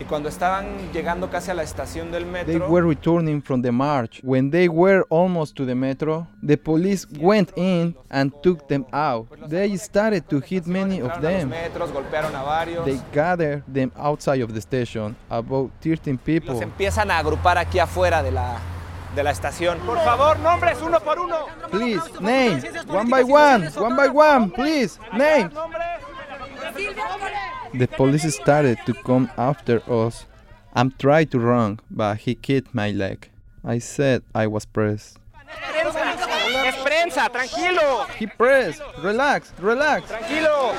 y 0.00 0.04
cuando 0.04 0.30
estaban 0.30 0.90
llegando 0.92 1.28
casi 1.28 1.50
a 1.50 1.54
la 1.54 1.62
estación 1.62 2.10
del 2.10 2.24
They 2.46 2.58
were 2.58 2.86
returning 2.86 3.42
from 3.42 3.60
the 3.60 3.70
march. 3.70 4.20
When 4.22 4.50
they 4.50 4.68
were 4.68 5.04
almost 5.10 5.56
to 5.56 5.66
the 5.66 5.74
metro, 5.74 6.26
the 6.42 6.56
police 6.56 7.06
went 7.20 7.52
in 7.54 7.94
and 8.08 8.32
took 8.42 8.66
them 8.66 8.86
out. 8.92 9.26
They 9.48 9.76
started 9.76 10.26
to 10.30 10.40
hit 10.40 10.66
many 10.66 11.02
of 11.02 11.20
them. 11.20 11.50
They 12.84 12.98
gathered 13.12 13.62
them 13.66 13.92
outside 13.94 14.40
of 14.40 14.54
the 14.54 14.60
station, 14.62 15.16
about 15.28 15.70
13 15.82 16.14
Los 16.14 16.24
people. 16.24 16.62
empiezan 16.62 17.10
a 17.10 17.18
agrupar 17.18 17.58
aquí 17.58 17.78
afuera 17.78 18.22
de 18.22 18.32
la, 18.32 18.58
de 19.14 19.22
la 19.22 19.30
estación. 19.30 19.78
Por 19.80 19.98
favor, 19.98 20.38
nombres 20.40 20.78
uno 20.82 21.00
por 21.00 21.18
uno. 21.18 21.46
Please, 21.70 22.00
name, 22.20 22.60
one 22.88 23.08
by 23.10 23.22
one, 23.22 23.68
one 23.76 23.96
by 23.96 24.08
one, 24.08 24.50
please, 24.50 24.98
name. 25.12 25.50
The 27.74 27.86
police 27.88 28.30
started 28.34 28.78
to 28.86 28.94
come 28.94 29.30
after 29.36 29.82
us. 29.88 30.26
I'm 30.74 30.92
trying 30.98 31.28
to 31.28 31.38
run, 31.38 31.80
but 31.90 32.18
he 32.18 32.34
kicked 32.34 32.74
my 32.74 32.90
leg. 32.90 33.28
I 33.64 33.78
said 33.80 34.22
I 34.34 34.46
was 34.46 34.64
pressed. 34.66 35.18
Es 36.64 36.76
prensa, 36.76 37.28
tranquilo. 37.28 38.06
He 38.18 38.26
pressed. 38.26 38.80
Relax, 39.02 39.52
relax. 39.58 40.06
Tranquilo. 40.08 40.72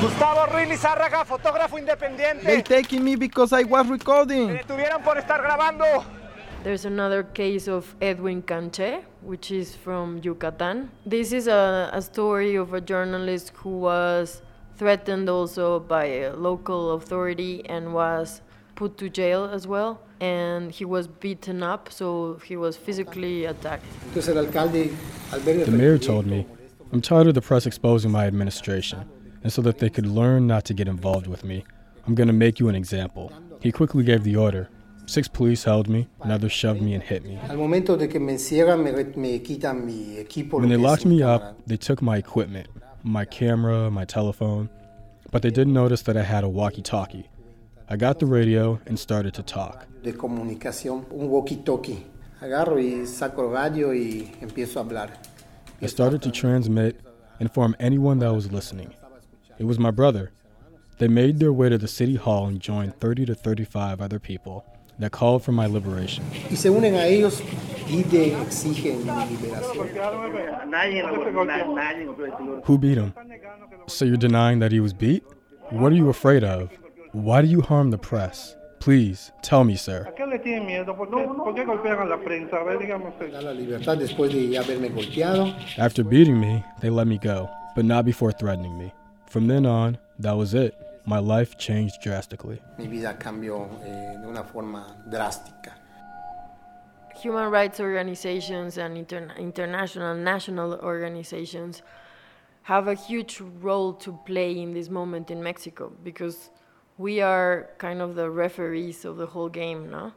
Gustavo 0.00 0.46
Ruiz 0.46 0.68
Lizárraga, 0.68 1.24
fotógrafo 1.24 1.74
They 1.74 1.80
independiente. 1.82 2.62
taking 2.64 3.02
me 3.04 3.16
because 3.16 3.52
I 3.52 3.64
was 3.64 3.84
Me 3.86 3.92
recording. 3.92 4.48
detuvieron 4.48 5.02
por 5.02 5.18
estar 5.18 5.42
grabando. 5.42 5.84
There's 6.64 6.84
another 6.84 7.22
case 7.22 7.68
of 7.68 7.94
Edwin 8.02 8.42
Canche, 8.42 9.04
which 9.22 9.52
is 9.52 9.76
from 9.76 10.20
Yucatan. 10.24 10.90
This 11.06 11.32
is 11.32 11.46
a, 11.46 11.88
a 11.92 12.02
story 12.02 12.56
of 12.56 12.74
a 12.74 12.80
journalist 12.80 13.52
who 13.54 13.78
was 13.78 14.42
threatened 14.76 15.28
also 15.28 15.78
by 15.78 16.04
a 16.04 16.32
local 16.34 16.92
authority 16.94 17.64
and 17.66 17.94
was 17.94 18.42
put 18.74 18.98
to 18.98 19.08
jail 19.08 19.44
as 19.44 19.68
well. 19.68 20.00
And 20.20 20.72
he 20.72 20.84
was 20.84 21.06
beaten 21.06 21.62
up, 21.62 21.92
so 21.92 22.40
he 22.44 22.56
was 22.56 22.76
physically 22.76 23.44
attacked. 23.44 23.84
The 24.14 25.70
mayor 25.70 25.96
told 25.96 26.26
me, 26.26 26.44
I'm 26.92 27.00
tired 27.00 27.28
of 27.28 27.34
the 27.34 27.40
press 27.40 27.66
exposing 27.66 28.10
my 28.10 28.26
administration, 28.26 29.08
and 29.44 29.52
so 29.52 29.62
that 29.62 29.78
they 29.78 29.90
could 29.90 30.06
learn 30.06 30.48
not 30.48 30.64
to 30.64 30.74
get 30.74 30.88
involved 30.88 31.28
with 31.28 31.44
me, 31.44 31.64
I'm 32.04 32.16
going 32.16 32.26
to 32.26 32.32
make 32.32 32.58
you 32.58 32.68
an 32.68 32.74
example. 32.74 33.32
He 33.60 33.70
quickly 33.70 34.02
gave 34.02 34.24
the 34.24 34.34
order. 34.34 34.68
Six 35.08 35.26
police 35.26 35.64
held 35.64 35.88
me, 35.88 36.06
another 36.20 36.50
shoved 36.50 36.82
me 36.82 36.92
and 36.92 37.02
hit 37.02 37.24
me. 37.24 37.38
Al 37.48 37.56
momento 37.56 37.96
de 37.96 38.08
que 38.08 38.20
me 38.20 38.34
encierran, 38.34 38.84
me, 38.84 38.90
re- 38.90 39.16
me 39.16 39.38
quitan 39.40 39.86
mi 39.86 40.18
equipo. 40.18 40.60
When 40.60 40.68
they 40.68 40.76
locked 40.76 41.06
me 41.06 41.22
up, 41.22 41.56
they 41.66 41.78
took 41.78 42.02
my 42.02 42.18
equipment, 42.18 42.68
my 43.02 43.24
camera, 43.24 43.90
my 43.90 44.04
telephone, 44.04 44.68
but 45.32 45.40
they 45.40 45.50
didn't 45.50 45.72
notice 45.72 46.02
that 46.02 46.18
I 46.18 46.24
had 46.24 46.44
a 46.44 46.48
walkie 46.48 46.82
talkie. 46.82 47.30
I 47.88 47.96
got 47.96 48.18
the 48.18 48.26
radio 48.26 48.80
and 48.84 48.98
started 48.98 49.32
to 49.32 49.42
talk. 49.42 49.86
de 50.02 50.12
comunicación, 50.12 51.06
un 51.10 51.30
walkie-talkie. 51.30 52.04
Agarro 52.42 52.78
y 52.78 53.06
saco 53.06 53.44
el 53.46 53.50
radio 53.50 53.94
y 53.94 54.30
empiezo 54.42 54.76
a 54.76 54.84
hablar. 54.84 55.10
I 55.80 55.86
started 55.86 56.20
to 56.20 56.30
transmit, 56.30 57.00
inform 57.40 57.74
anyone 57.80 58.18
that 58.18 58.34
was 58.34 58.52
listening. 58.52 58.92
It 59.58 59.64
was 59.64 59.78
my 59.78 59.90
brother. 59.90 60.32
They 60.98 61.08
made 61.08 61.38
their 61.38 61.52
way 61.52 61.70
to 61.70 61.78
the 61.78 61.88
city 61.88 62.16
hall 62.16 62.46
and 62.46 62.60
joined 62.60 63.00
30 63.00 63.24
to 63.24 63.34
35 63.34 64.02
other 64.02 64.18
people 64.18 64.64
that 64.98 65.12
called 65.12 65.42
for 65.42 65.52
my 65.52 65.66
liberation. 65.66 66.24
Y 66.50 66.56
se 66.56 66.70
unen 66.70 66.94
a 66.94 67.06
ellos, 67.06 67.42
piden, 67.86 68.40
exigen 68.42 69.04
mi 69.04 69.36
liberación. 69.36 69.88
Who 72.64 72.78
beat 72.78 72.98
him? 72.98 73.14
So 73.86 74.04
you're 74.04 74.16
denying 74.16 74.58
that 74.60 74.72
he 74.72 74.80
was 74.80 74.92
beat? 74.92 75.24
What 75.70 75.92
are 75.92 75.96
you 75.96 76.08
afraid 76.08 76.44
of? 76.44 76.70
Why 77.12 77.42
do 77.42 77.48
you 77.48 77.60
harm 77.60 77.90
the 77.90 77.98
press? 77.98 78.54
Please, 78.80 79.32
tell 79.42 79.64
me, 79.64 79.76
sir. 79.76 80.06
qué 80.16 80.26
le 80.26 80.38
tienen 80.38 80.66
miedo? 80.66 80.96
¿Por 80.96 81.08
qué, 81.08 81.26
por 81.26 81.54
qué 81.54 81.64
golpean 81.64 81.98
a 82.00 82.04
la 82.04 82.16
prensa? 82.18 82.56
A 82.60 82.64
ver, 82.64 82.78
dígame 82.78 83.08
usted. 83.08 83.32
Da 83.32 83.42
la 83.42 83.52
libertad 83.52 83.98
después 83.98 84.32
de 84.32 84.56
haberme 84.56 84.88
golpeado. 84.88 85.52
After 85.78 86.04
beating 86.04 86.38
me, 86.38 86.64
they 86.80 86.88
let 86.90 87.06
me 87.06 87.18
go, 87.18 87.50
but 87.74 87.84
not 87.84 88.04
before 88.04 88.32
threatening 88.32 88.78
me. 88.78 88.92
From 89.26 89.48
then 89.48 89.66
on, 89.66 89.98
that 90.20 90.36
was 90.36 90.54
it. 90.54 90.74
My 91.08 91.20
life 91.20 91.56
changed 91.56 92.02
drastically. 92.02 92.60
Mi 92.76 92.86
vida 92.86 93.16
cambió 93.18 93.66
eh, 93.82 94.18
de 94.20 94.26
una 94.28 94.44
forma 94.44 94.84
drástica. 95.08 95.72
human 97.22 97.50
rights 97.50 97.80
organizations 97.80 98.78
and 98.78 98.96
inter- 98.96 99.34
international 99.38 100.14
national 100.14 100.74
organizations 100.74 101.82
have 102.62 102.86
a 102.86 102.94
huge 102.94 103.40
role 103.40 103.92
to 103.92 104.12
play 104.24 104.56
in 104.60 104.72
this 104.72 104.88
moment 104.88 105.30
in 105.30 105.42
Mexico 105.42 105.90
because 106.04 106.50
we 106.96 107.20
are 107.20 107.70
kind 107.78 108.00
of 108.00 108.14
the 108.14 108.30
referees 108.30 109.04
of 109.04 109.16
the 109.16 109.26
whole 109.26 109.48
game, 109.48 109.90
no? 109.90 110.12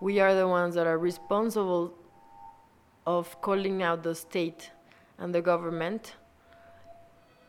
We 0.00 0.20
are 0.20 0.34
the 0.34 0.46
ones 0.46 0.74
that 0.76 0.86
are 0.86 0.98
responsible 0.98 1.92
of 3.06 3.40
calling 3.40 3.82
out 3.82 4.02
the 4.02 4.14
state 4.14 4.70
and 5.18 5.34
the 5.34 5.42
government 5.42 6.14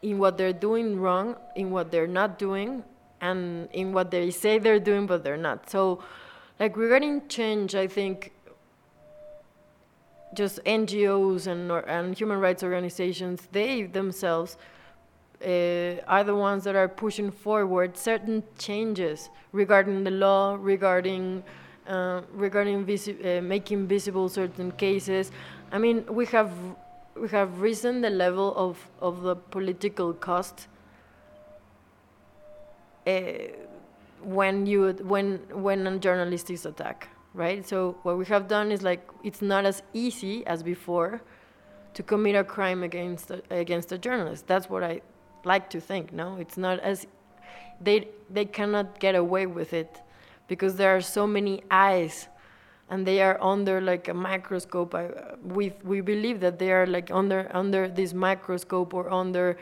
in 0.01 0.18
what 0.18 0.38
they're 0.38 0.53
doing 0.53 1.00
wrong, 1.00 1.36
in 1.56 1.72
what 1.72 1.91
they're 1.91 2.08
not 2.08 2.39
doing, 2.39 2.84
and 3.22 3.68
in 3.74 3.91
what 3.91 4.12
they 4.12 4.32
say 4.32 4.60
they're 4.60 4.79
doing 4.79 5.06
but 5.06 5.24
they're 5.24 5.38
not. 5.38 5.70
So, 5.70 6.03
like 6.60 6.75
regarding 6.77 7.27
change, 7.27 7.75
I 7.75 7.88
think 7.88 8.32
just 10.34 10.60
NGOs 10.65 11.48
and, 11.48 11.72
or, 11.72 11.79
and 11.89 12.18
human 12.18 12.39
rights 12.39 12.63
organizations, 12.63 13.48
they 13.51 13.84
themselves 13.84 14.58
uh, 15.44 15.96
are 16.08 16.24
the 16.24 16.36
ones 16.36 16.63
that 16.65 16.75
are 16.75 16.88
pushing 16.88 17.32
forward 17.32 17.98
certain 17.98 18.44
changes 18.58 19.29
regarding 19.51 20.03
the 20.03 20.12
law, 20.12 20.58
regarding 20.60 21.44
uh, 21.88 22.22
regarding 22.34 22.86
visi- 22.86 23.18
uh, 23.38 23.41
making 23.41 23.88
visible 23.88 24.29
certain 24.29 24.72
cases. 24.74 25.32
I 25.72 25.79
mean, 25.79 26.06
we 26.08 26.25
have 26.27 26.51
have 27.27 27.61
risen 27.61 28.01
the 28.01 28.09
level 28.09 28.55
of, 28.55 28.89
of 29.01 29.21
the 29.21 29.35
political 29.35 30.13
cost 30.13 30.67
uh, 33.05 33.11
when 34.23 34.65
you 34.65 34.91
when 35.03 35.39
when 35.51 35.88
a 35.88 35.97
journalist 35.97 36.49
is 36.49 36.65
attacked 36.65 37.07
right? 37.33 37.67
So 37.67 37.97
what 38.03 38.17
we 38.17 38.25
have 38.25 38.47
done 38.47 38.71
is 38.71 38.81
like 38.81 39.07
it's 39.23 39.41
not 39.41 39.65
as 39.65 39.81
easy 39.93 40.45
as 40.45 40.63
before 40.63 41.21
to 41.93 42.03
commit 42.03 42.35
a 42.35 42.43
crime 42.43 42.83
against 42.83 43.31
a, 43.31 43.41
against 43.49 43.91
a 43.91 43.97
journalist. 43.97 44.47
That's 44.47 44.69
what 44.69 44.83
I 44.83 45.01
like 45.43 45.69
to 45.71 45.79
think. 45.79 46.11
No, 46.11 46.38
it's 46.38 46.57
not 46.57 46.79
as 46.79 47.07
they 47.81 48.07
they 48.29 48.45
cannot 48.45 48.99
get 48.99 49.15
away 49.15 49.45
with 49.45 49.73
it 49.73 50.01
because 50.47 50.75
there 50.75 50.95
are 50.95 51.01
so 51.01 51.27
many 51.27 51.63
eyes 51.71 52.27
and 52.89 53.05
they 53.05 53.22
are 53.22 53.38
under 53.41 53.79
like 53.79 54.08
a 54.08 54.13
microscope. 54.13 54.96
I, 54.96 55.10
we 55.43 55.74
we 55.84 56.01
believe 56.01 56.39
that 56.39 56.60
they 56.60 56.72
are 56.72 56.86
like 56.86 57.12
under 57.12 57.50
under 57.53 57.88
this 57.88 58.13
microscope 58.13 58.93
or 58.93 59.12
under 59.12 59.58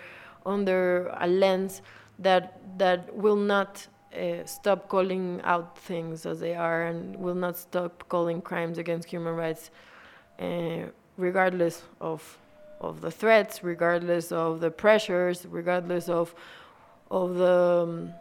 under 0.45 1.07
a 1.19 1.27
lens 1.27 1.81
that 2.19 2.59
that 2.77 3.13
will 3.13 3.35
not 3.35 3.87
uh, 4.17 4.45
stop 4.45 4.87
calling 4.89 5.41
out 5.43 5.77
things 5.77 6.25
as 6.25 6.39
they 6.39 6.55
are 6.55 6.83
and 6.83 7.15
will 7.17 7.35
not 7.35 7.57
stop 7.57 8.03
calling 8.09 8.41
crimes 8.41 8.77
against 8.77 9.09
human 9.09 9.35
rights, 9.35 9.69
uh, 10.39 10.83
regardless 11.17 11.83
of 11.99 12.37
of 12.79 13.01
the 13.01 13.11
threats, 13.11 13.63
regardless 13.63 14.31
of 14.31 14.59
the 14.59 14.71
pressures, 14.71 15.45
regardless 15.49 16.09
of 16.09 16.33
of 17.11 17.35
the 17.35 17.83
um, 17.83 18.13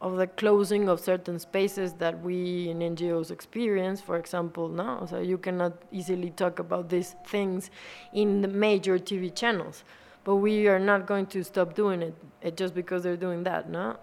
of 0.00 0.16
the 0.16 0.26
closing 0.26 0.88
of 0.88 0.98
certain 0.98 1.38
spaces 1.38 1.92
that 1.94 2.22
we 2.22 2.70
in 2.70 2.78
NGOs 2.78 3.30
experience, 3.30 4.00
for 4.00 4.16
example, 4.16 4.68
now. 4.68 5.04
So 5.04 5.20
you 5.20 5.36
cannot 5.36 5.74
easily 5.92 6.30
talk 6.30 6.58
about 6.58 6.88
these 6.88 7.16
things 7.26 7.70
in 8.12 8.40
the 8.40 8.48
major 8.48 8.98
TV 8.98 9.34
channels. 9.34 9.84
But 10.24 10.36
we 10.36 10.68
are 10.68 10.78
not 10.78 11.06
going 11.06 11.26
to 11.26 11.44
stop 11.44 11.74
doing 11.74 12.02
it, 12.02 12.14
it 12.40 12.56
just 12.56 12.74
because 12.74 13.02
they're 13.02 13.16
doing 13.16 13.42
that, 13.44 13.68
no? 13.68 13.96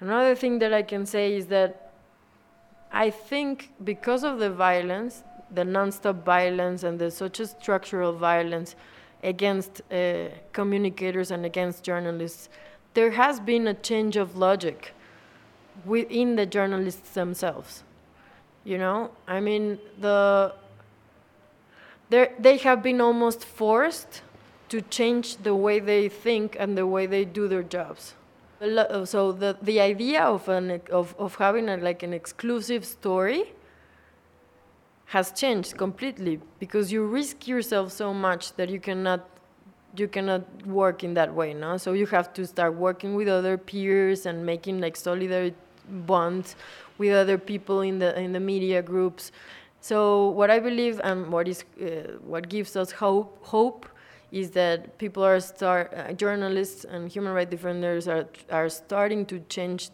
Another 0.00 0.34
thing 0.34 0.58
that 0.58 0.72
I 0.72 0.82
can 0.82 1.06
say 1.06 1.34
is 1.34 1.46
that 1.46 1.92
I 2.90 3.10
think 3.10 3.72
because 3.82 4.24
of 4.24 4.38
the 4.38 4.50
violence, 4.50 5.22
the 5.52 5.62
nonstop 5.62 6.24
violence 6.24 6.82
and 6.82 6.98
the 6.98 7.10
such 7.10 7.38
a 7.38 7.46
structural 7.46 8.12
violence 8.12 8.74
against 9.22 9.82
uh, 9.92 10.28
communicators 10.52 11.30
and 11.30 11.46
against 11.46 11.84
journalists, 11.84 12.48
there 12.94 13.12
has 13.12 13.38
been 13.40 13.68
a 13.68 13.74
change 13.74 14.16
of 14.16 14.36
logic 14.36 14.94
within 15.84 16.36
the 16.36 16.46
journalists 16.46 17.10
themselves. 17.10 17.82
You 18.64 18.78
know, 18.78 19.10
I 19.28 19.40
mean, 19.40 19.78
the 20.00 20.54
they 22.10 22.58
have 22.58 22.82
been 22.82 23.00
almost 23.00 23.44
forced 23.44 24.22
to 24.68 24.80
change 24.80 25.36
the 25.38 25.54
way 25.54 25.80
they 25.80 26.08
think 26.08 26.56
and 26.58 26.76
the 26.78 26.86
way 26.86 27.06
they 27.06 27.24
do 27.24 27.48
their 27.48 27.62
jobs. 27.62 28.14
Uh, 28.60 29.04
so 29.04 29.32
the 29.32 29.56
the 29.60 29.80
idea 29.80 30.22
of 30.22 30.48
an 30.48 30.80
of, 30.90 31.14
of 31.18 31.34
having 31.36 31.68
a, 31.68 31.76
like 31.76 32.02
an 32.02 32.14
exclusive 32.14 32.84
story 32.84 33.52
has 35.06 35.32
changed 35.32 35.76
completely 35.76 36.40
because 36.58 36.90
you 36.90 37.04
risk 37.04 37.46
yourself 37.46 37.92
so 37.92 38.14
much 38.14 38.54
that 38.54 38.68
you 38.70 38.80
cannot 38.80 39.28
you 39.96 40.08
cannot 40.08 40.42
work 40.66 41.04
in 41.04 41.14
that 41.14 41.32
way 41.34 41.52
no 41.52 41.76
so 41.76 41.92
you 41.92 42.06
have 42.06 42.32
to 42.32 42.46
start 42.46 42.74
working 42.74 43.14
with 43.14 43.28
other 43.28 43.58
peers 43.58 44.24
and 44.26 44.44
making 44.46 44.80
like 44.80 44.96
solidarity 44.96 45.56
bonds 45.88 46.56
with 46.98 47.12
other 47.12 47.38
people 47.38 47.80
in 47.80 47.98
the 47.98 48.18
in 48.18 48.32
the 48.32 48.40
media 48.40 48.82
groups. 48.82 49.32
So 49.80 50.28
what 50.28 50.50
I 50.50 50.60
believe 50.60 51.00
and 51.04 51.30
what 51.30 51.48
is 51.48 51.64
uh, 51.80 52.18
what 52.22 52.48
gives 52.48 52.76
us 52.76 52.92
hope 52.92 53.38
hope 53.42 53.86
is 54.32 54.50
that 54.50 54.98
people 54.98 55.24
are 55.24 55.38
start 55.40 55.92
uh, 55.94 56.12
journalists 56.12 56.84
and 56.84 57.10
human 57.10 57.32
rights 57.32 57.50
defenders 57.50 58.08
are 58.08 58.26
are 58.50 58.68
starting 58.68 59.26
to 59.26 59.40
change 59.48 59.90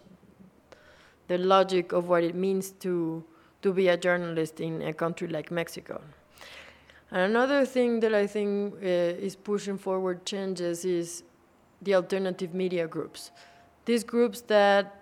the 1.28 1.38
logic 1.38 1.92
of 1.92 2.08
what 2.08 2.24
it 2.24 2.34
means 2.34 2.70
to 2.84 3.24
to 3.62 3.72
be 3.72 3.88
a 3.88 3.96
journalist 3.96 4.60
in 4.60 4.82
a 4.82 4.92
country 4.92 5.28
like 5.28 5.50
Mexico. 5.50 6.00
And 7.10 7.22
another 7.22 7.66
thing 7.66 8.00
that 8.00 8.14
I 8.14 8.26
think 8.26 8.74
uh, 8.74 9.26
is 9.26 9.36
pushing 9.36 9.76
forward 9.76 10.24
changes 10.24 10.84
is 10.84 11.24
the 11.82 11.94
alternative 11.94 12.54
media 12.54 12.86
groups. 12.86 13.30
These 13.84 14.04
groups 14.04 14.40
that 14.42 14.99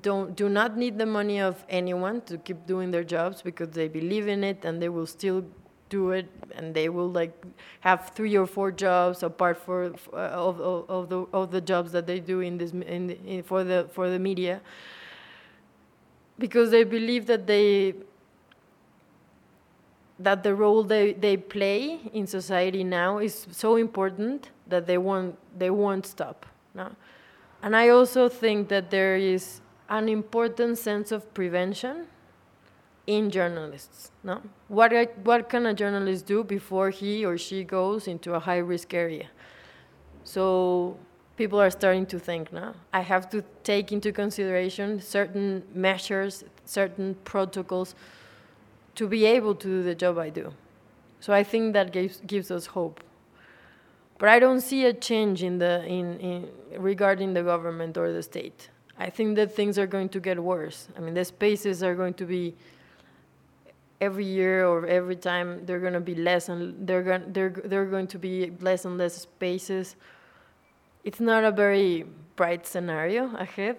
don't 0.00 0.36
do 0.36 0.48
not 0.48 0.76
need 0.76 0.98
the 0.98 1.06
money 1.06 1.40
of 1.40 1.64
anyone 1.68 2.20
to 2.22 2.38
keep 2.38 2.66
doing 2.66 2.90
their 2.90 3.04
jobs 3.04 3.42
because 3.42 3.70
they 3.70 3.88
believe 3.88 4.28
in 4.28 4.44
it 4.44 4.64
and 4.64 4.80
they 4.80 4.88
will 4.88 5.06
still 5.06 5.44
do 5.88 6.10
it 6.10 6.28
and 6.54 6.74
they 6.74 6.88
will 6.88 7.10
like 7.10 7.32
have 7.80 8.10
three 8.14 8.36
or 8.36 8.46
four 8.46 8.70
jobs 8.70 9.22
apart 9.22 9.56
for 9.56 9.92
uh, 10.12 10.16
of, 10.16 10.60
of, 10.60 10.90
of 10.90 11.08
the 11.08 11.18
of 11.32 11.50
the 11.50 11.60
jobs 11.60 11.92
that 11.92 12.06
they 12.06 12.20
do 12.20 12.40
in 12.40 12.58
this 12.58 12.72
in, 12.72 13.10
in 13.10 13.42
for 13.42 13.64
the 13.64 13.88
for 13.92 14.08
the 14.10 14.18
media. 14.18 14.60
Because 16.38 16.70
they 16.70 16.84
believe 16.84 17.26
that 17.26 17.46
they 17.46 17.94
that 20.18 20.42
the 20.42 20.54
role 20.54 20.82
they, 20.84 21.12
they 21.12 21.36
play 21.36 22.00
in 22.12 22.26
society 22.26 22.84
now 22.84 23.18
is 23.18 23.46
so 23.50 23.76
important 23.76 24.50
that 24.68 24.86
they 24.86 24.98
won't 24.98 25.36
they 25.58 25.70
won't 25.70 26.06
stop 26.06 26.46
no? 26.74 26.90
And 27.62 27.76
I 27.76 27.90
also 27.90 28.28
think 28.28 28.68
that 28.68 28.90
there 28.90 29.16
is 29.16 29.61
an 29.92 30.08
important 30.08 30.78
sense 30.78 31.12
of 31.12 31.32
prevention 31.34 32.06
in 33.06 33.30
journalists. 33.30 34.10
No, 34.24 34.40
what 34.68 34.92
what 35.22 35.48
can 35.50 35.66
a 35.66 35.74
journalist 35.74 36.26
do 36.26 36.42
before 36.42 36.88
he 36.90 37.26
or 37.26 37.36
she 37.36 37.62
goes 37.62 38.08
into 38.08 38.34
a 38.34 38.40
high 38.40 38.62
risk 38.72 38.94
area? 38.94 39.28
So 40.24 40.96
people 41.36 41.60
are 41.60 41.70
starting 41.70 42.06
to 42.06 42.18
think 42.18 42.52
now. 42.52 42.74
I 42.92 43.00
have 43.00 43.28
to 43.30 43.44
take 43.64 43.92
into 43.92 44.12
consideration 44.12 45.00
certain 45.00 45.62
measures, 45.74 46.44
certain 46.64 47.14
protocols 47.24 47.94
to 48.94 49.06
be 49.06 49.26
able 49.26 49.54
to 49.56 49.68
do 49.68 49.82
the 49.82 49.94
job 49.94 50.18
I 50.18 50.30
do. 50.30 50.54
So 51.20 51.34
I 51.34 51.44
think 51.44 51.74
that 51.74 51.92
gives 51.92 52.22
gives 52.26 52.50
us 52.50 52.66
hope. 52.66 53.04
But 54.18 54.28
I 54.30 54.38
don't 54.38 54.60
see 54.60 54.86
a 54.86 54.94
change 54.94 55.42
in 55.42 55.58
the 55.58 55.84
in, 55.84 56.20
in 56.20 56.48
regarding 56.78 57.34
the 57.34 57.42
government 57.42 57.98
or 57.98 58.12
the 58.12 58.22
state. 58.22 58.70
I 58.98 59.10
think 59.10 59.36
that 59.36 59.54
things 59.54 59.78
are 59.78 59.86
going 59.86 60.08
to 60.10 60.20
get 60.20 60.42
worse. 60.42 60.88
I 60.96 61.00
mean, 61.00 61.14
the 61.14 61.24
spaces 61.24 61.82
are 61.82 61.94
going 61.94 62.14
to 62.14 62.24
be 62.24 62.54
every 64.00 64.24
year 64.24 64.66
or 64.66 64.86
every 64.86 65.16
time 65.16 65.64
they're 65.64 65.80
going 65.80 65.92
to 65.92 66.00
be 66.00 66.14
less 66.14 66.48
and 66.48 66.86
they're 66.86 67.02
going 67.02 67.32
they're 67.32 67.54
they're 67.64 67.86
going 67.86 68.08
to 68.08 68.18
be 68.18 68.52
less 68.60 68.84
and 68.84 68.98
less 68.98 69.14
spaces. 69.14 69.96
It's 71.04 71.20
not 71.20 71.44
a 71.44 71.50
very 71.50 72.04
bright 72.36 72.66
scenario 72.66 73.34
ahead, 73.36 73.76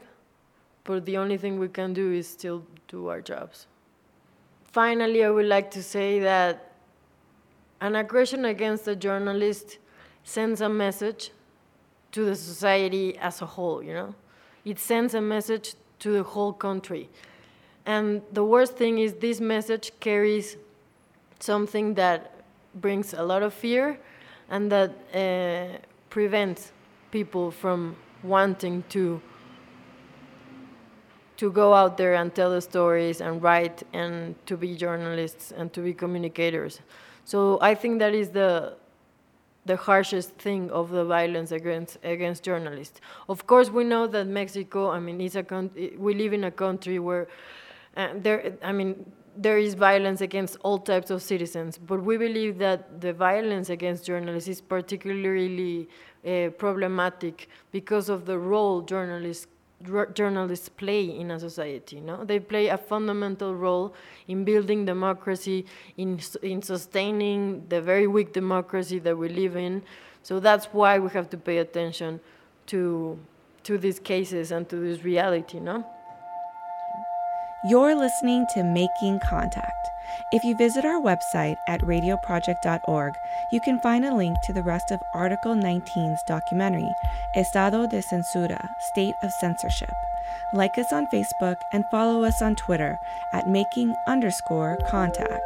but 0.84 1.06
the 1.06 1.18
only 1.18 1.38
thing 1.38 1.60
we 1.60 1.68
can 1.68 1.94
do 1.94 2.12
is 2.12 2.28
still 2.28 2.64
do 2.88 3.08
our 3.08 3.22
jobs. 3.22 3.68
Finally, 4.72 5.24
I 5.24 5.30
would 5.30 5.46
like 5.46 5.70
to 5.72 5.84
say 5.84 6.20
that 6.20 6.72
an 7.80 7.96
aggression 7.96 8.46
against 8.46 8.88
a 8.88 8.96
journalist 8.96 9.78
sends 10.24 10.62
a 10.62 10.70
message 10.70 11.32
to 12.14 12.26
the 12.26 12.36
society 12.36 13.18
as 13.18 13.42
a 13.42 13.46
whole, 13.46 13.84
you 13.84 13.94
know? 13.94 14.16
It 14.66 14.80
sends 14.80 15.14
a 15.14 15.22
message 15.22 15.76
to 16.00 16.12
the 16.12 16.24
whole 16.24 16.54
country. 16.54 17.10
And 17.86 18.22
the 18.32 18.44
worst 18.44 18.78
thing 18.78 19.00
is 19.00 19.14
this 19.16 19.40
message 19.40 19.92
carries 20.00 20.58
something 21.40 21.96
that 21.96 22.44
brings 22.76 23.14
a 23.14 23.24
lot 23.24 23.44
of 23.44 23.54
fear 23.54 24.00
and 24.50 24.72
that 24.72 24.92
uh, 25.14 25.78
prevents 26.10 26.72
people 27.12 27.52
from 27.52 27.96
wanting 28.24 28.84
to 28.90 29.22
to 31.36 31.52
go 31.52 31.74
out 31.74 31.98
there 31.98 32.14
and 32.14 32.34
tell 32.34 32.52
the 32.52 32.62
stories 32.62 33.20
and 33.20 33.42
write 33.42 33.84
and 33.92 34.36
to 34.46 34.56
be 34.56 34.76
journalists 34.76 35.52
and 35.52 35.74
to 35.74 35.82
be 35.82 35.94
communicators. 35.94 36.80
So 37.26 37.58
I 37.60 37.76
think 37.76 38.00
that 38.00 38.14
is 38.14 38.30
the 38.30 38.76
the 39.66 39.76
harshest 39.76 40.32
thing 40.36 40.70
of 40.72 40.90
the 40.90 41.06
violence 41.06 41.52
against 41.52 41.98
against 42.04 42.44
journalists. 42.44 43.00
Of 43.30 43.48
course, 43.48 43.70
we 43.70 43.84
know 43.84 44.08
that 44.08 44.28
Mexico. 44.28 44.90
I 44.92 45.00
mean, 45.00 45.22
it's 45.22 45.36
a 45.36 45.46
we 45.98 46.14
live 46.14 46.34
in 46.34 46.44
a 46.44 46.52
country 46.52 47.00
where 47.00 47.28
uh, 47.96 48.10
there. 48.16 48.54
I 48.64 48.72
mean, 48.72 49.06
there 49.36 49.58
is 49.58 49.74
violence 49.74 50.22
against 50.22 50.58
all 50.64 50.78
types 50.78 51.10
of 51.10 51.22
citizens, 51.22 51.78
but 51.78 52.04
we 52.04 52.18
believe 52.18 52.58
that 52.60 53.02
the 53.02 53.14
violence 53.14 53.70
against 53.70 54.06
journalists 54.06 54.50
is 54.50 54.62
particularly 54.62 55.88
uh, 56.28 56.50
problematic 56.58 57.50
because 57.72 58.10
of 58.10 58.26
the 58.26 58.38
role 58.38 58.82
journalists 58.82 59.48
journalists 60.14 60.70
play 60.70 61.06
in 61.06 61.32
a 61.32 61.40
society. 61.40 62.00
No, 62.00 62.24
they 62.24 62.40
play 62.40 62.68
a 62.68 62.78
fundamental 62.78 63.56
role 63.56 63.94
in 64.28 64.44
building 64.44 64.86
democracy, 64.86 65.66
in 65.98 66.20
in 66.42 66.62
sustaining 66.62 67.68
the 67.70 67.82
very 67.82 68.08
weak 68.08 68.34
democracy 68.34 69.00
that 69.00 69.18
we 69.18 69.30
live 69.30 69.56
in. 69.56 69.84
So 70.24 70.40
that's 70.40 70.66
why 70.68 71.00
we 71.00 71.10
have 71.12 71.30
to 71.32 71.38
pay 71.38 71.58
attention 71.58 72.20
to 72.68 73.18
to 73.64 73.78
these 73.78 74.00
cases 74.00 74.52
and 74.52 74.68
to 74.70 74.76
this 74.76 75.04
reality. 75.04 75.60
No. 75.60 75.86
You're 77.66 77.96
listening 77.96 78.46
to 78.56 78.64
Making 78.64 79.20
Contact. 79.30 79.88
If 80.32 80.44
you 80.44 80.56
visit 80.56 80.86
our 80.86 81.02
website 81.02 81.58
at 81.68 81.82
radioproject.org, 81.82 83.14
you 83.52 83.62
can 83.62 83.80
find 83.80 84.06
a 84.06 84.16
link 84.16 84.38
to 84.44 84.54
the 84.54 84.64
rest 84.64 84.92
of 84.92 85.02
Article 85.14 85.56
19's 85.56 86.24
documentary, 86.28 86.90
Estado 87.36 87.88
de 87.88 88.02
Censura 88.02 88.68
State 88.80 89.16
of 89.24 89.32
Censorship. 89.32 89.94
Like 90.54 90.78
us 90.78 90.94
on 90.94 91.08
Facebook 91.08 91.58
and 91.72 91.86
follow 91.92 92.24
us 92.24 92.42
on 92.42 92.56
Twitter 92.56 93.00
at 93.34 93.48
making 93.48 93.96
underscore 94.08 94.78
contact. 94.90 95.44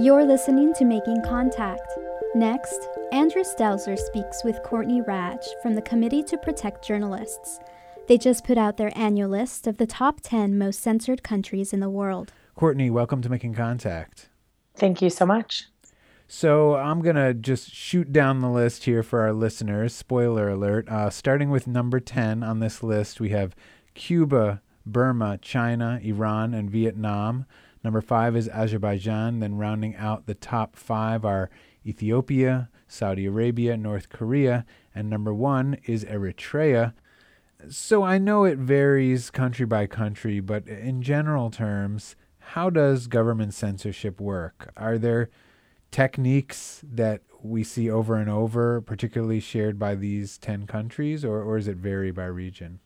You're 0.00 0.24
listening 0.24 0.74
to 0.74 0.84
Making 0.84 1.22
Contact. 1.22 1.92
Next, 2.36 2.88
Andrew 3.10 3.42
Stelzer 3.42 3.98
speaks 3.98 4.44
with 4.44 4.62
Courtney 4.62 5.02
Radsch 5.02 5.44
from 5.60 5.74
the 5.74 5.82
Committee 5.82 6.22
to 6.22 6.38
Protect 6.38 6.84
Journalists. 6.84 7.58
They 8.06 8.16
just 8.16 8.44
put 8.44 8.56
out 8.56 8.76
their 8.76 8.96
annual 8.96 9.28
list 9.28 9.66
of 9.66 9.78
the 9.78 9.88
top 9.88 10.20
10 10.22 10.56
most 10.56 10.82
censored 10.82 11.24
countries 11.24 11.72
in 11.72 11.80
the 11.80 11.90
world. 11.90 12.32
Courtney, 12.54 12.90
welcome 12.90 13.22
to 13.22 13.28
Making 13.28 13.54
Contact. 13.54 14.28
Thank 14.76 15.02
you 15.02 15.10
so 15.10 15.26
much. 15.26 15.64
So 16.28 16.76
I'm 16.76 17.02
going 17.02 17.16
to 17.16 17.34
just 17.34 17.74
shoot 17.74 18.12
down 18.12 18.38
the 18.38 18.50
list 18.50 18.84
here 18.84 19.02
for 19.02 19.22
our 19.22 19.32
listeners. 19.32 19.96
Spoiler 19.96 20.48
alert. 20.48 20.88
Uh, 20.88 21.10
starting 21.10 21.50
with 21.50 21.66
number 21.66 21.98
10 21.98 22.44
on 22.44 22.60
this 22.60 22.84
list, 22.84 23.18
we 23.20 23.30
have 23.30 23.56
Cuba, 23.94 24.62
Burma, 24.86 25.38
China, 25.42 25.98
Iran, 26.04 26.54
and 26.54 26.70
Vietnam. 26.70 27.46
Number 27.82 28.00
five 28.00 28.36
is 28.36 28.48
Azerbaijan. 28.48 29.40
Then 29.40 29.56
rounding 29.56 29.96
out 29.96 30.26
the 30.26 30.34
top 30.34 30.76
five 30.76 31.24
are 31.24 31.50
Ethiopia, 31.86 32.68
Saudi 32.86 33.26
Arabia, 33.26 33.76
North 33.76 34.08
Korea, 34.08 34.64
and 34.94 35.08
number 35.08 35.32
one 35.32 35.78
is 35.86 36.04
Eritrea. 36.04 36.92
So 37.68 38.02
I 38.02 38.18
know 38.18 38.44
it 38.44 38.58
varies 38.58 39.30
country 39.30 39.66
by 39.66 39.86
country, 39.86 40.40
but 40.40 40.66
in 40.68 41.02
general 41.02 41.50
terms, 41.50 42.14
how 42.38 42.70
does 42.70 43.06
government 43.06 43.54
censorship 43.54 44.20
work? 44.20 44.72
Are 44.76 44.98
there 44.98 45.30
techniques 45.90 46.82
that 46.84 47.22
we 47.42 47.64
see 47.64 47.90
over 47.90 48.16
and 48.16 48.30
over, 48.30 48.80
particularly 48.80 49.40
shared 49.40 49.78
by 49.78 49.94
these 49.94 50.38
10 50.38 50.66
countries, 50.66 51.24
or, 51.24 51.42
or 51.42 51.58
does 51.58 51.68
it 51.68 51.76
vary 51.76 52.10
by 52.10 52.24
region? 52.24 52.80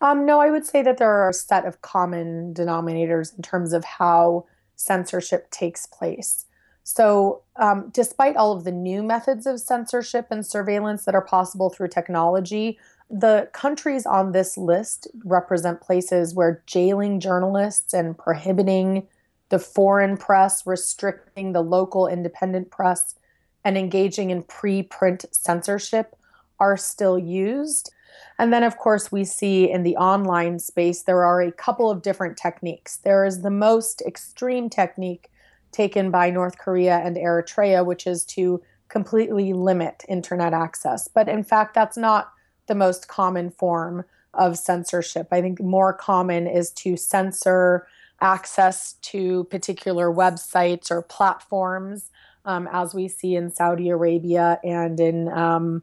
Um, 0.00 0.24
no, 0.24 0.40
I 0.40 0.50
would 0.50 0.64
say 0.64 0.82
that 0.82 0.96
there 0.98 1.10
are 1.10 1.28
a 1.28 1.34
set 1.34 1.66
of 1.66 1.82
common 1.82 2.54
denominators 2.54 3.36
in 3.36 3.42
terms 3.42 3.72
of 3.72 3.84
how 3.84 4.46
censorship 4.76 5.50
takes 5.50 5.86
place. 5.86 6.46
So, 6.84 7.42
um, 7.56 7.90
despite 7.92 8.36
all 8.36 8.52
of 8.52 8.64
the 8.64 8.72
new 8.72 9.02
methods 9.02 9.46
of 9.46 9.60
censorship 9.60 10.28
and 10.30 10.44
surveillance 10.44 11.04
that 11.04 11.14
are 11.14 11.24
possible 11.24 11.68
through 11.68 11.88
technology, 11.88 12.78
the 13.10 13.48
countries 13.52 14.06
on 14.06 14.32
this 14.32 14.56
list 14.56 15.06
represent 15.24 15.80
places 15.80 16.34
where 16.34 16.62
jailing 16.66 17.20
journalists 17.20 17.92
and 17.92 18.16
prohibiting 18.16 19.06
the 19.50 19.58
foreign 19.58 20.16
press, 20.16 20.66
restricting 20.66 21.52
the 21.52 21.62
local 21.62 22.06
independent 22.06 22.70
press, 22.70 23.16
and 23.64 23.76
engaging 23.76 24.30
in 24.30 24.42
pre-print 24.42 25.26
censorship 25.32 26.16
are 26.58 26.76
still 26.76 27.18
used. 27.18 27.92
And 28.38 28.52
then, 28.52 28.62
of 28.62 28.76
course, 28.78 29.12
we 29.12 29.24
see 29.24 29.70
in 29.70 29.82
the 29.82 29.96
online 29.96 30.58
space, 30.58 31.02
there 31.02 31.24
are 31.24 31.40
a 31.40 31.52
couple 31.52 31.90
of 31.90 32.02
different 32.02 32.36
techniques. 32.36 32.96
There 32.96 33.24
is 33.24 33.42
the 33.42 33.50
most 33.50 34.02
extreme 34.06 34.70
technique 34.70 35.30
taken 35.72 36.10
by 36.10 36.30
North 36.30 36.58
Korea 36.58 36.98
and 36.98 37.16
Eritrea, 37.16 37.84
which 37.84 38.06
is 38.06 38.24
to 38.24 38.62
completely 38.88 39.52
limit 39.52 40.04
internet 40.08 40.52
access. 40.52 41.08
But 41.08 41.28
in 41.28 41.44
fact, 41.44 41.74
that's 41.74 41.96
not 41.96 42.32
the 42.66 42.74
most 42.74 43.08
common 43.08 43.50
form 43.50 44.04
of 44.34 44.58
censorship. 44.58 45.28
I 45.30 45.40
think 45.40 45.60
more 45.60 45.92
common 45.92 46.46
is 46.46 46.70
to 46.70 46.96
censor 46.96 47.86
access 48.20 48.94
to 49.02 49.44
particular 49.44 50.10
websites 50.12 50.90
or 50.90 51.02
platforms, 51.02 52.10
um, 52.44 52.68
as 52.72 52.94
we 52.94 53.08
see 53.08 53.34
in 53.34 53.50
Saudi 53.50 53.88
Arabia 53.88 54.60
and 54.62 55.00
in 55.00 55.28
um, 55.28 55.82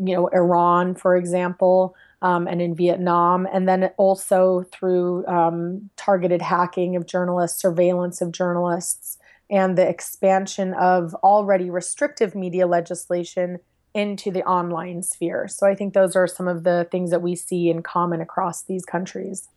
you 0.00 0.14
know 0.14 0.28
Iran, 0.28 0.94
for 0.94 1.16
example, 1.16 1.94
um, 2.22 2.46
and 2.46 2.60
in 2.60 2.74
Vietnam, 2.74 3.46
and 3.52 3.68
then 3.68 3.90
also 3.96 4.64
through 4.72 5.26
um, 5.26 5.90
targeted 5.96 6.42
hacking 6.42 6.96
of 6.96 7.06
journalists, 7.06 7.60
surveillance 7.60 8.20
of 8.20 8.32
journalists, 8.32 9.18
and 9.50 9.76
the 9.76 9.88
expansion 9.88 10.74
of 10.74 11.14
already 11.16 11.70
restrictive 11.70 12.34
media 12.34 12.66
legislation 12.66 13.58
into 13.94 14.30
the 14.30 14.44
online 14.44 15.02
sphere. 15.02 15.48
So 15.48 15.66
I 15.66 15.74
think 15.74 15.94
those 15.94 16.14
are 16.14 16.26
some 16.26 16.46
of 16.46 16.64
the 16.64 16.86
things 16.90 17.10
that 17.10 17.22
we 17.22 17.34
see 17.34 17.70
in 17.70 17.82
common 17.82 18.20
across 18.20 18.62
these 18.62 18.84
countries. 18.84 19.48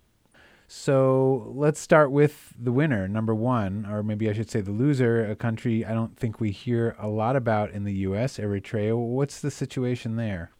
So 0.73 1.51
let's 1.53 1.81
start 1.81 2.11
with 2.11 2.53
the 2.57 2.71
winner, 2.71 3.05
number 3.05 3.35
one, 3.35 3.85
or 3.85 4.03
maybe 4.03 4.29
I 4.29 4.33
should 4.33 4.49
say 4.49 4.61
the 4.61 4.71
loser, 4.71 5.29
a 5.29 5.35
country 5.35 5.83
I 5.83 5.93
don't 5.93 6.15
think 6.17 6.39
we 6.39 6.51
hear 6.51 6.95
a 6.97 7.09
lot 7.09 7.35
about 7.35 7.71
in 7.71 7.83
the 7.83 7.93
U.S., 7.93 8.37
Eritrea. 8.37 8.95
What's 8.95 9.41
the 9.41 9.51
situation 9.51 10.15
there? 10.15 10.51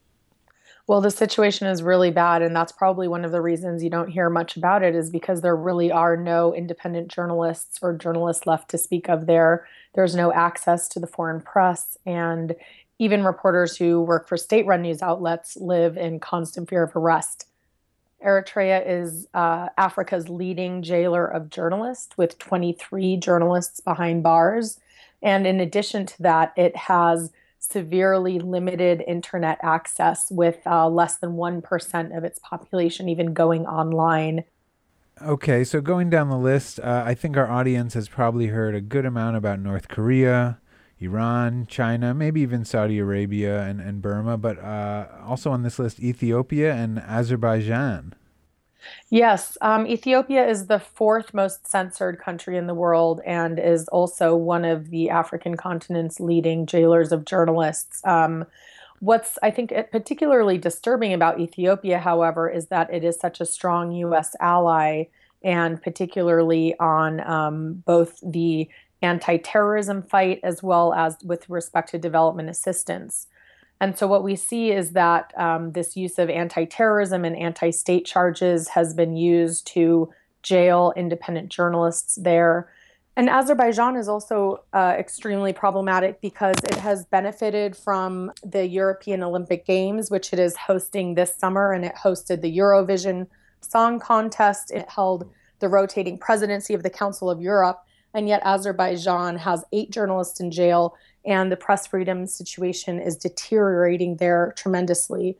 Well, 0.86 1.00
the 1.00 1.12
situation 1.12 1.67
is 1.67 1.82
really 1.82 2.12
bad, 2.12 2.41
and 2.41 2.54
that's 2.54 2.74
probably 2.74 3.08
one 3.08 3.24
of 3.24 3.32
the 3.32 3.39
reasons 3.39 3.86
you 3.86 3.89
don't 3.89 4.10
hear 4.10 4.30
much 4.30 4.58
about 4.58 4.84
it, 4.84 4.95
is 4.95 5.10
because 5.10 5.39
there 5.39 5.56
really 5.56 5.93
are 5.93 6.17
no 6.17 6.54
independent 6.54 7.08
journalists 7.08 7.80
or 7.82 7.93
journalists 7.93 8.45
left 8.45 8.69
to 8.71 8.78
speak 8.78 9.08
of 9.08 9.28
there. 9.28 9.65
There's 9.95 10.13
no 10.13 10.34
access 10.34 10.89
to 10.89 11.00
the 11.00 11.08
foreign 11.08 11.39
press, 11.39 11.97
and 12.06 12.54
even 13.00 13.24
reporters 13.24 13.78
who 13.78 14.02
work 14.02 14.28
for 14.28 14.36
state 14.36 14.65
run 14.65 14.82
news 14.82 15.02
outlets 15.02 15.56
live 15.56 15.95
in 15.95 16.19
constant 16.19 16.69
fear 16.69 16.84
of 16.84 16.97
arrest. 16.97 17.45
Eritrea 18.26 18.84
is 18.86 19.28
uh, 19.34 19.70
Africa's 19.78 20.30
leading 20.30 20.82
jailer 20.82 21.26
of 21.26 21.50
journalists, 21.50 22.18
with 22.18 22.38
23 22.38 23.18
journalists 23.18 23.80
behind 23.80 24.24
bars. 24.24 24.80
And 25.22 25.46
in 25.46 25.60
addition 25.60 26.06
to 26.08 26.24
that, 26.24 26.54
it 26.56 26.76
has 26.76 27.32
severely 27.60 28.40
limited 28.40 29.04
internet 29.08 29.60
access, 29.62 30.32
with 30.32 30.60
uh, 30.66 30.90
less 30.90 31.18
than 31.18 31.32
1% 31.32 32.18
of 32.18 32.24
its 32.24 32.40
population 32.40 33.10
even 33.10 33.34
going 33.34 33.66
online. 33.66 34.44
Okay, 35.22 35.64
so 35.64 35.82
going 35.82 36.10
down 36.10 36.30
the 36.30 36.38
list, 36.38 36.80
uh, 36.80 37.04
I 37.06 37.14
think 37.14 37.38
our 37.38 37.50
audience 37.50 37.94
has 37.94 38.08
probably 38.08 38.48
heard 38.48 38.74
a 38.74 38.82
good 38.82 39.06
amount 39.06 39.38
about 39.38 39.60
North 39.60 39.88
Korea, 39.88 40.60
Iran, 41.02 41.66
China, 41.68 42.14
maybe 42.14 42.42
even 42.42 42.64
Saudi 42.64 43.00
Arabia 43.00 43.64
and, 43.64 43.82
and 43.82 44.02
Burma, 44.02 44.38
but 44.38 44.60
uh, 44.60 45.08
also 45.26 45.52
on 45.52 45.64
this 45.64 45.80
list, 45.80 46.00
Ethiopia 46.00 46.74
and 46.74 47.00
Azerbaijan. 47.00 48.14
Yes, 49.10 49.58
um, 49.62 49.86
Ethiopia 49.88 50.48
is 50.48 50.68
the 50.68 50.80
fourth 50.80 51.34
most 51.34 51.68
censored 51.68 52.20
country 52.20 52.58
in 52.58 52.68
the 52.68 52.74
world 52.74 53.22
and 53.26 53.60
is 53.60 53.88
also 53.90 54.36
one 54.36 54.66
of 54.66 54.90
the 54.90 55.10
African 55.10 55.58
continent's 55.58 56.20
leading 56.20 56.66
jailers 56.66 57.12
of 57.12 57.26
journalists. 57.26 58.02
Um, 58.06 58.46
what's, 59.00 59.38
I 59.44 59.52
think, 59.52 59.74
particularly 59.92 60.58
disturbing 60.58 61.14
about 61.14 61.40
Ethiopia, 61.40 62.00
however, 62.00 62.50
is 62.50 62.68
that 62.68 62.92
it 62.94 63.04
is 63.04 63.20
such 63.20 63.42
a 63.42 63.46
strong 63.46 63.92
U.S. 63.92 64.36
ally, 64.40 65.06
and 65.44 65.82
particularly 65.82 66.76
on 66.80 67.20
um, 67.22 67.84
both 67.86 68.20
the 68.24 68.70
anti 69.02 69.38
terrorism 69.38 70.04
fight 70.04 70.40
as 70.44 70.62
well 70.62 70.94
as 70.94 71.18
with 71.24 71.50
respect 71.50 71.90
to 71.92 71.98
development 71.98 72.50
assistance. 72.50 73.28
And 73.80 73.98
so, 73.98 74.06
what 74.06 74.24
we 74.24 74.36
see 74.36 74.72
is 74.72 74.92
that 74.92 75.34
um, 75.38 75.72
this 75.72 75.98
use 75.98 76.20
of 76.20 76.30
anti 76.30 76.66
terrorism 76.66 77.26
and 77.26 77.36
anti 77.36 77.72
state 77.72 78.06
charges 78.06 78.70
has 78.70 78.94
been 78.94 79.16
used 79.16 79.66
to 79.68 80.14
jail 80.44 80.94
independent 80.96 81.50
journalists 81.50 82.16
there. 82.16 82.70
And 83.18 83.30
Azerbaijan 83.30 83.98
is 83.98 84.08
also 84.08 84.64
uh, 84.72 84.96
extremely 84.98 85.52
problematic 85.52 86.22
because 86.22 86.56
it 86.64 86.76
has 86.76 87.06
benefited 87.06 87.76
from 87.76 88.32
the 88.44 88.66
European 88.66 89.22
Olympic 89.22 89.66
Games, 89.66 90.10
which 90.10 90.32
it 90.32 90.40
is 90.40 90.56
hosting 90.56 91.16
this 91.16 91.36
summer, 91.36 91.74
and 91.74 91.84
it 91.84 91.96
hosted 91.96 92.42
the 92.42 92.58
Eurovision 92.58 93.28
Song 93.60 94.00
Contest. 94.00 94.72
It 94.72 94.90
held 94.90 95.30
the 95.60 95.68
rotating 95.68 96.18
presidency 96.18 96.74
of 96.74 96.84
the 96.84 96.90
Council 96.90 97.30
of 97.30 97.42
Europe 97.42 97.84
and 98.13 98.28
yet 98.28 98.41
Azerbaijan 98.43 99.38
has 99.38 99.63
eight 99.71 99.91
journalists 99.91 100.39
in 100.39 100.52
jail, 100.52 100.95
and 101.26 101.52
the 101.52 101.58
press 101.58 101.88
freedom 101.88 102.28
situation 102.28 103.00
is 103.00 103.15
deteriorating 103.15 104.17
there 104.17 104.54
tremendously. 104.58 105.38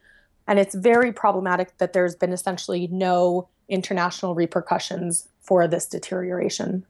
And 0.48 0.60
it's 0.60 0.76
very 0.76 1.12
problematic 1.12 1.78
that 1.78 1.94
there's 1.94 2.16
been 2.16 2.34
essentially 2.34 2.88
no 2.88 3.48
international 3.70 4.36
repercussions 4.36 5.28
for 5.42 5.68
this 5.68 5.88
deterioration. 5.88 6.86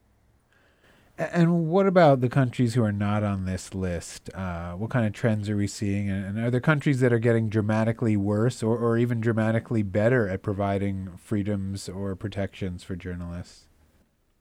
And 1.17 1.67
what 1.67 1.85
about 1.85 2.21
the 2.21 2.29
countries 2.29 2.73
who 2.73 2.83
are 2.83 2.91
not 2.91 3.23
on 3.23 3.45
this 3.45 3.75
list? 3.75 4.33
Uh, 4.33 4.71
what 4.73 4.89
kind 4.89 5.05
of 5.05 5.13
trends 5.13 5.49
are 5.49 5.57
we 5.57 5.67
seeing? 5.67 6.09
And 6.09 6.39
are 6.39 6.49
there 6.49 6.59
countries 6.59 6.99
that 7.01 7.13
are 7.13 7.19
getting 7.19 7.47
dramatically 7.47 8.17
worse 8.17 8.63
or, 8.63 8.75
or 8.75 8.97
even 8.97 9.21
dramatically 9.21 9.83
better 9.83 10.27
at 10.27 10.41
providing 10.41 11.11
freedoms 11.17 11.87
or 11.87 12.15
protections 12.15 12.83
for 12.83 12.95
journalists? 12.95 13.65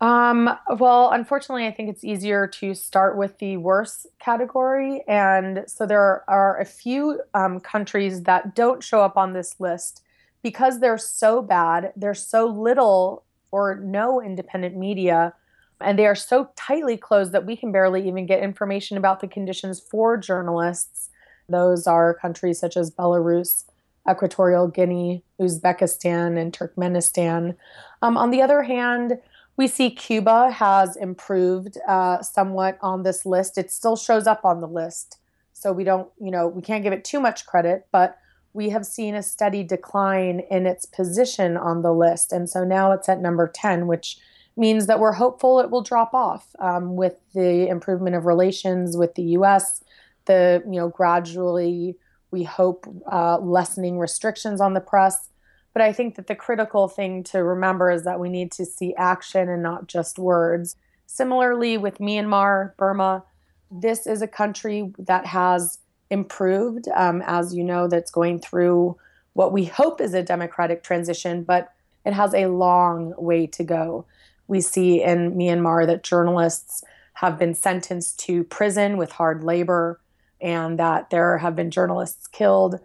Um, 0.00 0.48
well, 0.78 1.10
unfortunately, 1.10 1.66
I 1.66 1.72
think 1.72 1.90
it's 1.90 2.04
easier 2.04 2.46
to 2.46 2.74
start 2.74 3.18
with 3.18 3.38
the 3.38 3.58
worst 3.58 4.06
category. 4.18 5.04
And 5.06 5.64
so 5.66 5.84
there 5.84 6.24
are 6.28 6.58
a 6.58 6.64
few 6.64 7.20
um, 7.34 7.60
countries 7.60 8.22
that 8.22 8.54
don't 8.54 8.82
show 8.82 9.02
up 9.02 9.18
on 9.18 9.34
this 9.34 9.60
list 9.60 10.02
because 10.42 10.80
they're 10.80 10.96
so 10.96 11.42
bad, 11.42 11.92
there's 11.96 12.26
so 12.26 12.46
little 12.46 13.24
or 13.50 13.76
no 13.76 14.22
independent 14.22 14.74
media, 14.74 15.34
and 15.82 15.98
they 15.98 16.06
are 16.06 16.14
so 16.14 16.50
tightly 16.56 16.96
closed 16.96 17.32
that 17.32 17.44
we 17.44 17.56
can 17.56 17.72
barely 17.72 18.06
even 18.06 18.24
get 18.24 18.42
information 18.42 18.96
about 18.96 19.20
the 19.20 19.28
conditions 19.28 19.80
for 19.80 20.16
journalists. 20.16 21.10
Those 21.48 21.86
are 21.86 22.14
countries 22.14 22.58
such 22.58 22.76
as 22.76 22.90
Belarus, 22.90 23.64
Equatorial 24.08 24.68
Guinea, 24.68 25.22
Uzbekistan, 25.40 26.38
and 26.38 26.52
Turkmenistan. 26.52 27.56
Um, 28.02 28.16
on 28.16 28.30
the 28.30 28.40
other 28.40 28.62
hand, 28.62 29.18
we 29.60 29.68
see 29.68 29.90
Cuba 29.90 30.50
has 30.50 30.96
improved 30.96 31.76
uh, 31.86 32.22
somewhat 32.22 32.78
on 32.80 33.02
this 33.02 33.26
list. 33.26 33.58
It 33.58 33.70
still 33.70 33.94
shows 33.94 34.26
up 34.26 34.42
on 34.42 34.62
the 34.62 34.66
list. 34.66 35.18
So 35.52 35.70
we 35.70 35.84
don't, 35.84 36.08
you 36.18 36.30
know, 36.30 36.48
we 36.48 36.62
can't 36.62 36.82
give 36.82 36.94
it 36.94 37.04
too 37.04 37.20
much 37.20 37.44
credit, 37.44 37.86
but 37.92 38.16
we 38.54 38.70
have 38.70 38.86
seen 38.86 39.14
a 39.14 39.22
steady 39.22 39.62
decline 39.62 40.40
in 40.50 40.64
its 40.64 40.86
position 40.86 41.58
on 41.58 41.82
the 41.82 41.92
list. 41.92 42.32
And 42.32 42.48
so 42.48 42.64
now 42.64 42.92
it's 42.92 43.06
at 43.06 43.20
number 43.20 43.46
10, 43.54 43.86
which 43.86 44.16
means 44.56 44.86
that 44.86 44.98
we're 44.98 45.12
hopeful 45.12 45.60
it 45.60 45.70
will 45.70 45.82
drop 45.82 46.14
off 46.14 46.56
um, 46.58 46.96
with 46.96 47.16
the 47.34 47.68
improvement 47.68 48.16
of 48.16 48.24
relations 48.24 48.96
with 48.96 49.14
the 49.14 49.24
U.S. 49.36 49.84
The 50.24 50.62
you 50.64 50.80
know 50.80 50.88
gradually 50.88 51.98
we 52.30 52.44
hope 52.44 52.86
uh, 53.12 53.38
lessening 53.40 53.98
restrictions 53.98 54.58
on 54.60 54.72
the 54.72 54.80
press. 54.80 55.29
But 55.72 55.82
I 55.82 55.92
think 55.92 56.16
that 56.16 56.26
the 56.26 56.34
critical 56.34 56.88
thing 56.88 57.22
to 57.24 57.44
remember 57.44 57.90
is 57.90 58.04
that 58.04 58.20
we 58.20 58.28
need 58.28 58.50
to 58.52 58.66
see 58.66 58.94
action 58.96 59.48
and 59.48 59.62
not 59.62 59.86
just 59.86 60.18
words. 60.18 60.76
Similarly, 61.06 61.76
with 61.76 61.98
Myanmar, 61.98 62.76
Burma, 62.76 63.24
this 63.70 64.06
is 64.06 64.20
a 64.20 64.26
country 64.26 64.92
that 64.98 65.26
has 65.26 65.78
improved. 66.10 66.88
Um, 66.94 67.22
as 67.24 67.54
you 67.54 67.62
know, 67.62 67.86
that's 67.86 68.10
going 68.10 68.40
through 68.40 68.96
what 69.34 69.52
we 69.52 69.64
hope 69.64 70.00
is 70.00 70.12
a 70.12 70.22
democratic 70.22 70.82
transition, 70.82 71.44
but 71.44 71.72
it 72.04 72.12
has 72.12 72.34
a 72.34 72.46
long 72.46 73.14
way 73.16 73.46
to 73.46 73.62
go. 73.62 74.06
We 74.48 74.60
see 74.60 75.02
in 75.02 75.34
Myanmar 75.34 75.86
that 75.86 76.02
journalists 76.02 76.82
have 77.14 77.38
been 77.38 77.54
sentenced 77.54 78.18
to 78.20 78.42
prison 78.44 78.96
with 78.96 79.12
hard 79.12 79.44
labor, 79.44 80.00
and 80.40 80.78
that 80.78 81.10
there 81.10 81.38
have 81.38 81.54
been 81.54 81.70
journalists 81.70 82.26
killed 82.26 82.80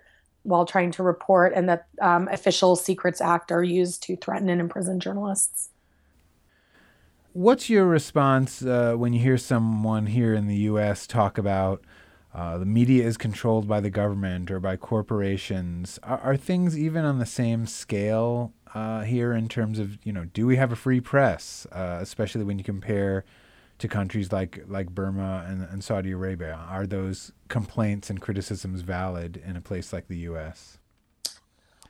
while 0.45 0.65
trying 0.65 0.91
to 0.91 1.03
report, 1.03 1.53
and 1.55 1.67
that 1.67 1.87
um, 2.01 2.27
official 2.29 2.75
secrets 2.75 3.19
act 3.19 3.51
are 3.51 3.63
used 3.63 4.03
to 4.03 4.15
threaten 4.15 4.47
and 4.47 4.61
imprison 4.61 4.99
journalists. 4.99 5.69
What's 7.33 7.69
your 7.69 7.85
response 7.85 8.61
uh, 8.61 8.93
when 8.95 9.11
you 9.11 9.19
hear 9.19 9.37
someone 9.37 10.05
here 10.05 10.33
in 10.33 10.47
the 10.47 10.55
U.S. 10.69 11.05
talk 11.05 11.37
about 11.37 11.83
uh, 12.33 12.57
the 12.57 12.65
media 12.65 13.05
is 13.05 13.17
controlled 13.17 13.67
by 13.67 13.81
the 13.81 13.89
government 13.89 14.49
or 14.51 14.59
by 14.59 14.77
corporations? 14.77 15.99
Are, 16.03 16.19
are 16.19 16.37
things 16.37 16.77
even 16.77 17.03
on 17.03 17.19
the 17.19 17.25
same 17.25 17.65
scale 17.65 18.53
uh, 18.73 19.01
here 19.01 19.33
in 19.33 19.49
terms 19.49 19.79
of 19.79 19.97
you 20.05 20.13
know 20.13 20.25
do 20.25 20.45
we 20.45 20.57
have 20.57 20.71
a 20.71 20.75
free 20.75 21.01
press, 21.01 21.65
uh, 21.71 21.97
especially 21.99 22.43
when 22.43 22.57
you 22.57 22.63
compare 22.63 23.25
to 23.77 23.87
countries 23.87 24.31
like 24.31 24.63
like 24.67 24.89
Burma 24.89 25.45
and, 25.47 25.63
and 25.63 25.83
Saudi 25.83 26.11
Arabia? 26.11 26.59
Are 26.69 26.85
those 26.85 27.31
complaints 27.47 28.09
and 28.09 28.21
criticisms 28.21 28.81
valid 28.81 29.41
in 29.45 29.55
a 29.55 29.61
place 29.61 29.91
like 29.91 30.07
the 30.07 30.17
U.S.? 30.17 30.77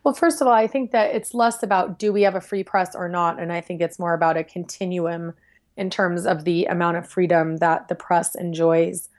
Well, 0.04 0.14
first 0.14 0.40
of 0.40 0.48
all, 0.48 0.54
I 0.54 0.68
think 0.68 0.92
that 0.92 1.16
it's 1.16 1.34
less 1.34 1.64
about 1.64 1.98
do 1.98 2.14
we 2.14 2.22
have 2.22 2.36
a 2.36 2.42
free 2.42 2.64
press 2.64 2.96
or 2.96 3.10
not, 3.10 3.40
and 3.40 3.52
I 3.52 3.62
think 3.62 3.82
it's 3.82 3.98
more 3.98 4.14
about 4.14 4.38
a 4.38 4.44
continuum 4.44 5.34
in 5.78 5.90
terms 5.90 6.26
of 6.26 6.44
the 6.44 6.66
amount 6.66 6.98
of 6.98 7.08
freedom 7.08 7.58
that 7.58 7.88
the 7.88 7.96
press 7.96 8.36
enjoys. 8.36 9.10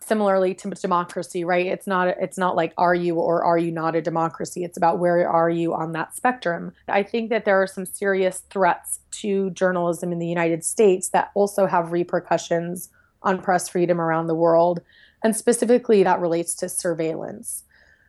Similarly 0.00 0.54
to 0.54 0.70
democracy, 0.70 1.44
right? 1.44 1.66
It's 1.66 1.86
not 1.86 2.08
it's 2.08 2.38
not 2.38 2.56
like 2.56 2.72
are 2.78 2.94
you 2.94 3.16
or 3.16 3.44
are 3.44 3.58
you 3.58 3.70
not 3.70 3.94
a 3.94 4.00
democracy? 4.00 4.64
It's 4.64 4.78
about 4.78 4.98
where 4.98 5.28
are 5.28 5.50
you 5.50 5.74
on 5.74 5.92
that 5.92 6.16
spectrum. 6.16 6.72
I 6.88 7.02
think 7.02 7.28
that 7.30 7.44
there 7.44 7.60
are 7.60 7.66
some 7.66 7.84
serious 7.84 8.42
threats 8.48 9.00
to 9.20 9.50
journalism 9.50 10.12
in 10.12 10.18
the 10.18 10.26
United 10.26 10.64
States 10.64 11.10
that 11.10 11.30
also 11.34 11.66
have 11.66 11.92
repercussions 11.92 12.88
on 13.22 13.42
press 13.42 13.68
freedom 13.68 14.00
around 14.00 14.28
the 14.28 14.34
world, 14.34 14.80
and 15.22 15.36
specifically 15.36 16.02
that 16.04 16.20
relates 16.20 16.54
to 16.54 16.68
surveillance. 16.68 17.64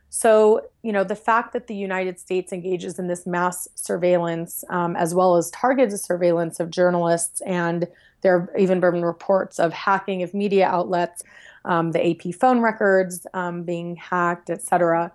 So, 0.10 0.67
you 0.82 0.91
know, 0.91 1.04
the 1.04 1.15
fact 1.15 1.54
that 1.54 1.67
the 1.67 1.75
United 1.75 2.19
States 2.19 2.52
engages 2.52 2.97
in 2.97 3.08
this 3.08 3.28
mass 3.28 3.67
surveillance, 3.75 4.63
um, 4.69 4.95
as 4.95 5.13
well 5.13 5.36
as 5.36 5.52
targeted 5.52 5.99
surveillance 5.99 6.60
of 6.60 6.71
journalists, 6.71 7.41
and 7.41 7.88
there 8.21 8.39
have 8.39 8.49
even 8.58 8.80
been 8.80 9.04
reports 9.04 9.60
of 9.60 9.71
hacking 9.71 10.23
of 10.23 10.34
media 10.34 10.67
outlets, 10.67 11.23
um, 11.65 11.91
the 11.91 12.10
AP 12.10 12.34
phone 12.36 12.60
records 12.60 13.26
um, 13.34 13.63
being 13.63 13.95
hacked, 13.95 14.50
et 14.50 14.62
cetera. 14.62 15.12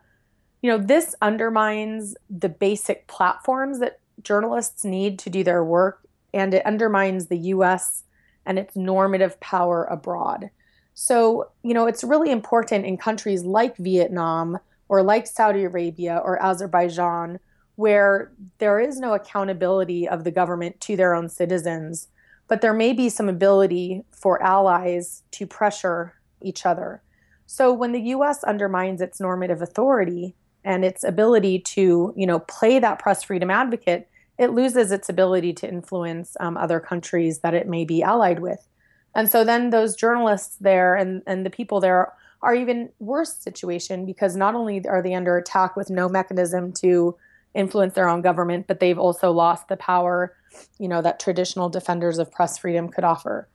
You 0.63 0.71
know, 0.71 0.79
this 0.79 1.15
undermines 1.21 2.17
the 2.31 2.49
basic 2.49 3.07
platforms 3.07 3.81
that 3.81 4.01
journalists 4.23 4.85
need 4.85 5.19
to 5.21 5.31
do 5.31 5.45
their 5.45 5.65
work, 5.65 6.07
and 6.33 6.55
it 6.55 6.65
undermines 6.67 7.27
the 7.27 7.39
U.S. 7.39 8.05
and 8.47 8.59
its 8.59 8.77
normative 8.77 9.39
power 9.41 9.85
abroad. 9.85 10.51
So, 10.95 11.51
you 11.63 11.75
know, 11.75 11.87
it's 11.87 12.05
really 12.05 12.31
important 12.31 12.87
in 12.87 12.97
countries 12.97 13.45
like 13.45 13.77
Vietnam 13.77 14.59
or 14.89 15.03
like 15.03 15.27
Saudi 15.27 15.65
Arabia 15.65 16.21
or 16.25 16.41
Azerbaijan, 16.43 17.41
where 17.77 18.33
there 18.59 18.79
is 18.79 19.01
no 19.01 19.15
accountability 19.15 20.09
of 20.09 20.23
the 20.23 20.31
government 20.31 20.81
to 20.83 20.97
their 20.97 21.15
own 21.15 21.29
citizens, 21.29 22.09
but 22.47 22.61
there 22.61 22.75
may 22.75 22.93
be 22.93 23.09
some 23.09 23.29
ability 23.29 24.05
for 24.13 24.41
allies 24.43 25.23
to 25.33 25.47
pressure 25.47 26.15
each 26.45 26.67
other. 26.67 27.03
So 27.47 27.73
when 27.73 27.93
the 27.93 28.01
US 28.01 28.43
undermines 28.45 29.01
its 29.01 29.21
normative 29.21 29.63
authority 29.63 30.35
and 30.65 30.85
its 30.85 31.05
ability 31.05 31.61
to, 31.61 32.13
you 32.17 32.27
know, 32.27 32.39
play 32.41 32.79
that 32.79 32.99
press 32.99 33.23
freedom 33.23 33.51
advocate, 33.51 34.09
it 34.39 34.53
loses 34.53 34.91
its 34.91 35.09
ability 35.09 35.53
to 35.55 35.69
influence 35.69 36.37
um, 36.41 36.57
other 36.57 36.81
countries 36.81 37.41
that 37.41 37.55
it 37.55 37.69
may 37.69 37.85
be 37.85 38.03
allied 38.03 38.41
with. 38.41 38.67
And 39.15 39.29
so 39.29 39.45
then 39.45 39.71
those 39.71 39.95
journalists 39.95 40.57
there 40.61 40.97
and, 40.97 41.23
and 41.27 41.47
the 41.47 41.51
people 41.51 41.81
there 41.81 42.13
are 42.43 42.55
even 42.55 42.91
worse 42.99 43.35
situation 43.35 44.05
because 44.05 44.37
not 44.37 44.55
only 44.55 44.87
are 44.87 45.03
they 45.03 45.15
under 45.15 45.37
attack 45.37 45.77
with 45.77 45.89
no 45.89 46.09
mechanism 46.09 46.73
to 46.73 47.17
influence 47.55 47.95
their 47.95 48.09
own 48.09 48.21
government, 48.21 48.67
but 48.67 48.81
they've 48.81 48.99
also 48.99 49.31
lost 49.31 49.69
the 49.69 49.77
power, 49.77 50.37
you 50.79 50.89
know, 50.89 51.01
that 51.01 51.21
traditional 51.21 51.69
defenders 51.69 52.19
of 52.19 52.31
press 52.31 52.59
freedom 52.59 52.89
could 52.89 53.05
offer. 53.05 53.49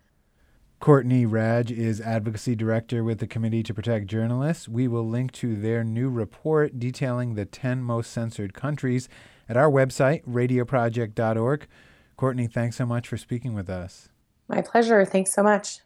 Courtney 0.80 1.26
Radsch 1.26 1.72
is 1.72 2.00
advocacy 2.00 2.56
director 2.56 3.04
with 3.04 3.20
the 3.20 3.28
Committee 3.28 3.64
to 3.64 3.74
Protect 3.74 4.08
Journalists. 4.08 4.70
We 4.70 4.88
will 4.88 5.06
link 5.06 5.34
to 5.34 5.58
their 5.58 5.84
new 5.84 6.10
report 6.10 6.80
detailing 6.80 7.36
the 7.36 7.44
10 7.44 7.84
most 7.84 8.12
censored 8.12 8.54
countries 8.54 9.10
at 9.50 9.58
our 9.58 9.70
website, 9.70 10.24
radioproject.org. 10.24 11.68
Courtney, 12.16 12.48
thanks 12.48 12.78
so 12.78 12.86
much 12.86 13.10
for 13.10 13.18
speaking 13.18 13.54
with 13.54 13.70
us. 13.70 14.08
My 14.48 14.62
pleasure. 14.62 15.04
Thanks 15.04 15.34
so 15.34 15.44
much. 15.44 15.80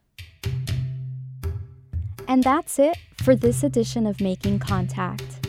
And 2.27 2.43
that's 2.43 2.77
it 2.77 2.97
for 3.23 3.35
this 3.35 3.63
edition 3.63 4.05
of 4.05 4.21
Making 4.21 4.59
Contact. 4.59 5.47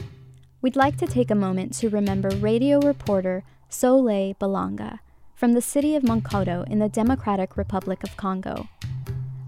We'd 0.62 0.74
like 0.74 0.96
to 0.96 1.06
take 1.06 1.30
a 1.30 1.34
moment 1.34 1.74
to 1.74 1.90
remember 1.90 2.30
radio 2.30 2.80
reporter 2.80 3.44
Soleil 3.68 4.34
Balanga 4.40 5.00
from 5.34 5.52
the 5.52 5.60
city 5.60 5.94
of 5.96 6.02
Monkoto 6.02 6.66
in 6.66 6.78
the 6.78 6.88
Democratic 6.88 7.58
Republic 7.58 8.02
of 8.02 8.16
Congo. 8.16 8.68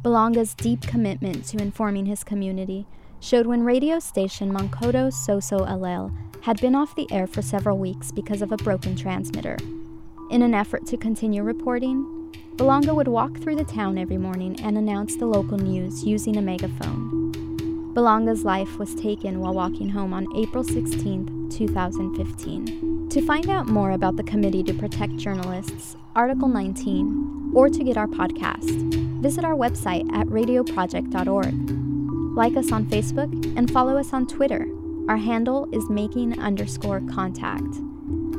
Balanga's 0.07 0.55
deep 0.55 0.83
commitment 0.83 1.45
to 1.47 1.61
informing 1.61 2.07
his 2.07 2.23
community 2.23 2.87
showed 3.19 3.45
when 3.45 3.65
radio 3.65 3.99
station 3.99 4.53
Monkoto 4.53 5.11
Soso 5.11 5.67
Alel 5.67 6.17
had 6.45 6.61
been 6.61 6.77
off 6.77 6.95
the 6.95 7.11
air 7.11 7.27
for 7.27 7.43
several 7.43 7.77
weeks 7.77 8.13
because 8.13 8.41
of 8.41 8.53
a 8.53 8.57
broken 8.59 8.95
transmitter. 8.95 9.57
In 10.31 10.43
an 10.43 10.55
effort 10.55 10.87
to 10.87 10.97
continue 10.97 11.43
reporting, 11.43 12.05
Balanga 12.55 12.95
would 12.95 13.09
walk 13.09 13.37
through 13.39 13.57
the 13.57 13.65
town 13.65 13.99
every 13.99 14.17
morning 14.17 14.61
and 14.61 14.79
announce 14.79 15.17
the 15.17 15.27
local 15.27 15.59
news 15.59 16.05
using 16.05 16.37
a 16.37 16.41
megaphone. 16.41 17.33
Balanga's 17.93 18.45
life 18.45 18.79
was 18.79 18.95
taken 18.95 19.41
while 19.41 19.55
walking 19.55 19.89
home 19.89 20.15
on 20.15 20.29
April 20.37 20.63
16, 20.63 21.49
2015. 21.51 23.09
To 23.09 23.27
find 23.27 23.51
out 23.51 23.67
more 23.67 23.91
about 23.91 24.15
the 24.15 24.23
Committee 24.23 24.63
to 24.63 24.75
Protect 24.75 25.17
Journalists, 25.17 25.97
Article 26.15 26.47
19, 26.47 27.51
or 27.57 27.69
to 27.69 27.83
get 27.83 27.97
our 27.97 28.07
podcast, 28.07 29.06
visit 29.27 29.45
our 29.45 29.57
website 29.57 30.09
at 30.13 30.29
radioproject.org. 30.29 32.37
Like 32.37 32.57
us 32.57 32.71
on 32.71 32.87
Facebook 32.87 33.57
and 33.57 33.69
follow 33.69 33.97
us 33.97 34.13
on 34.13 34.29
Twitter. 34.29 34.69
Our 35.09 35.17
handle 35.17 35.69
is 35.73 35.91
making 35.91 36.39
underscore 36.39 37.01
contact. 37.11 37.73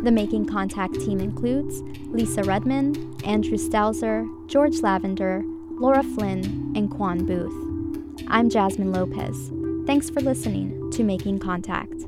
The 0.06 0.14
Making 0.14 0.46
Contact 0.46 0.94
team 0.94 1.20
includes 1.20 1.82
Lisa 2.14 2.42
Rudman, 2.44 3.22
Andrew 3.28 3.58
Stelzer, 3.58 4.26
George 4.48 4.80
Lavender, 4.80 5.44
Laura 5.72 6.04
Flynn, 6.04 6.72
and 6.74 6.90
Quan 6.90 7.26
Booth. 7.26 8.24
I'm 8.30 8.50
Jasmine 8.50 8.94
Lopez. 8.94 9.52
Thanks 9.86 10.10
for 10.10 10.22
listening 10.22 10.90
to 10.92 11.04
Making 11.04 11.40
Contact. 11.40 12.07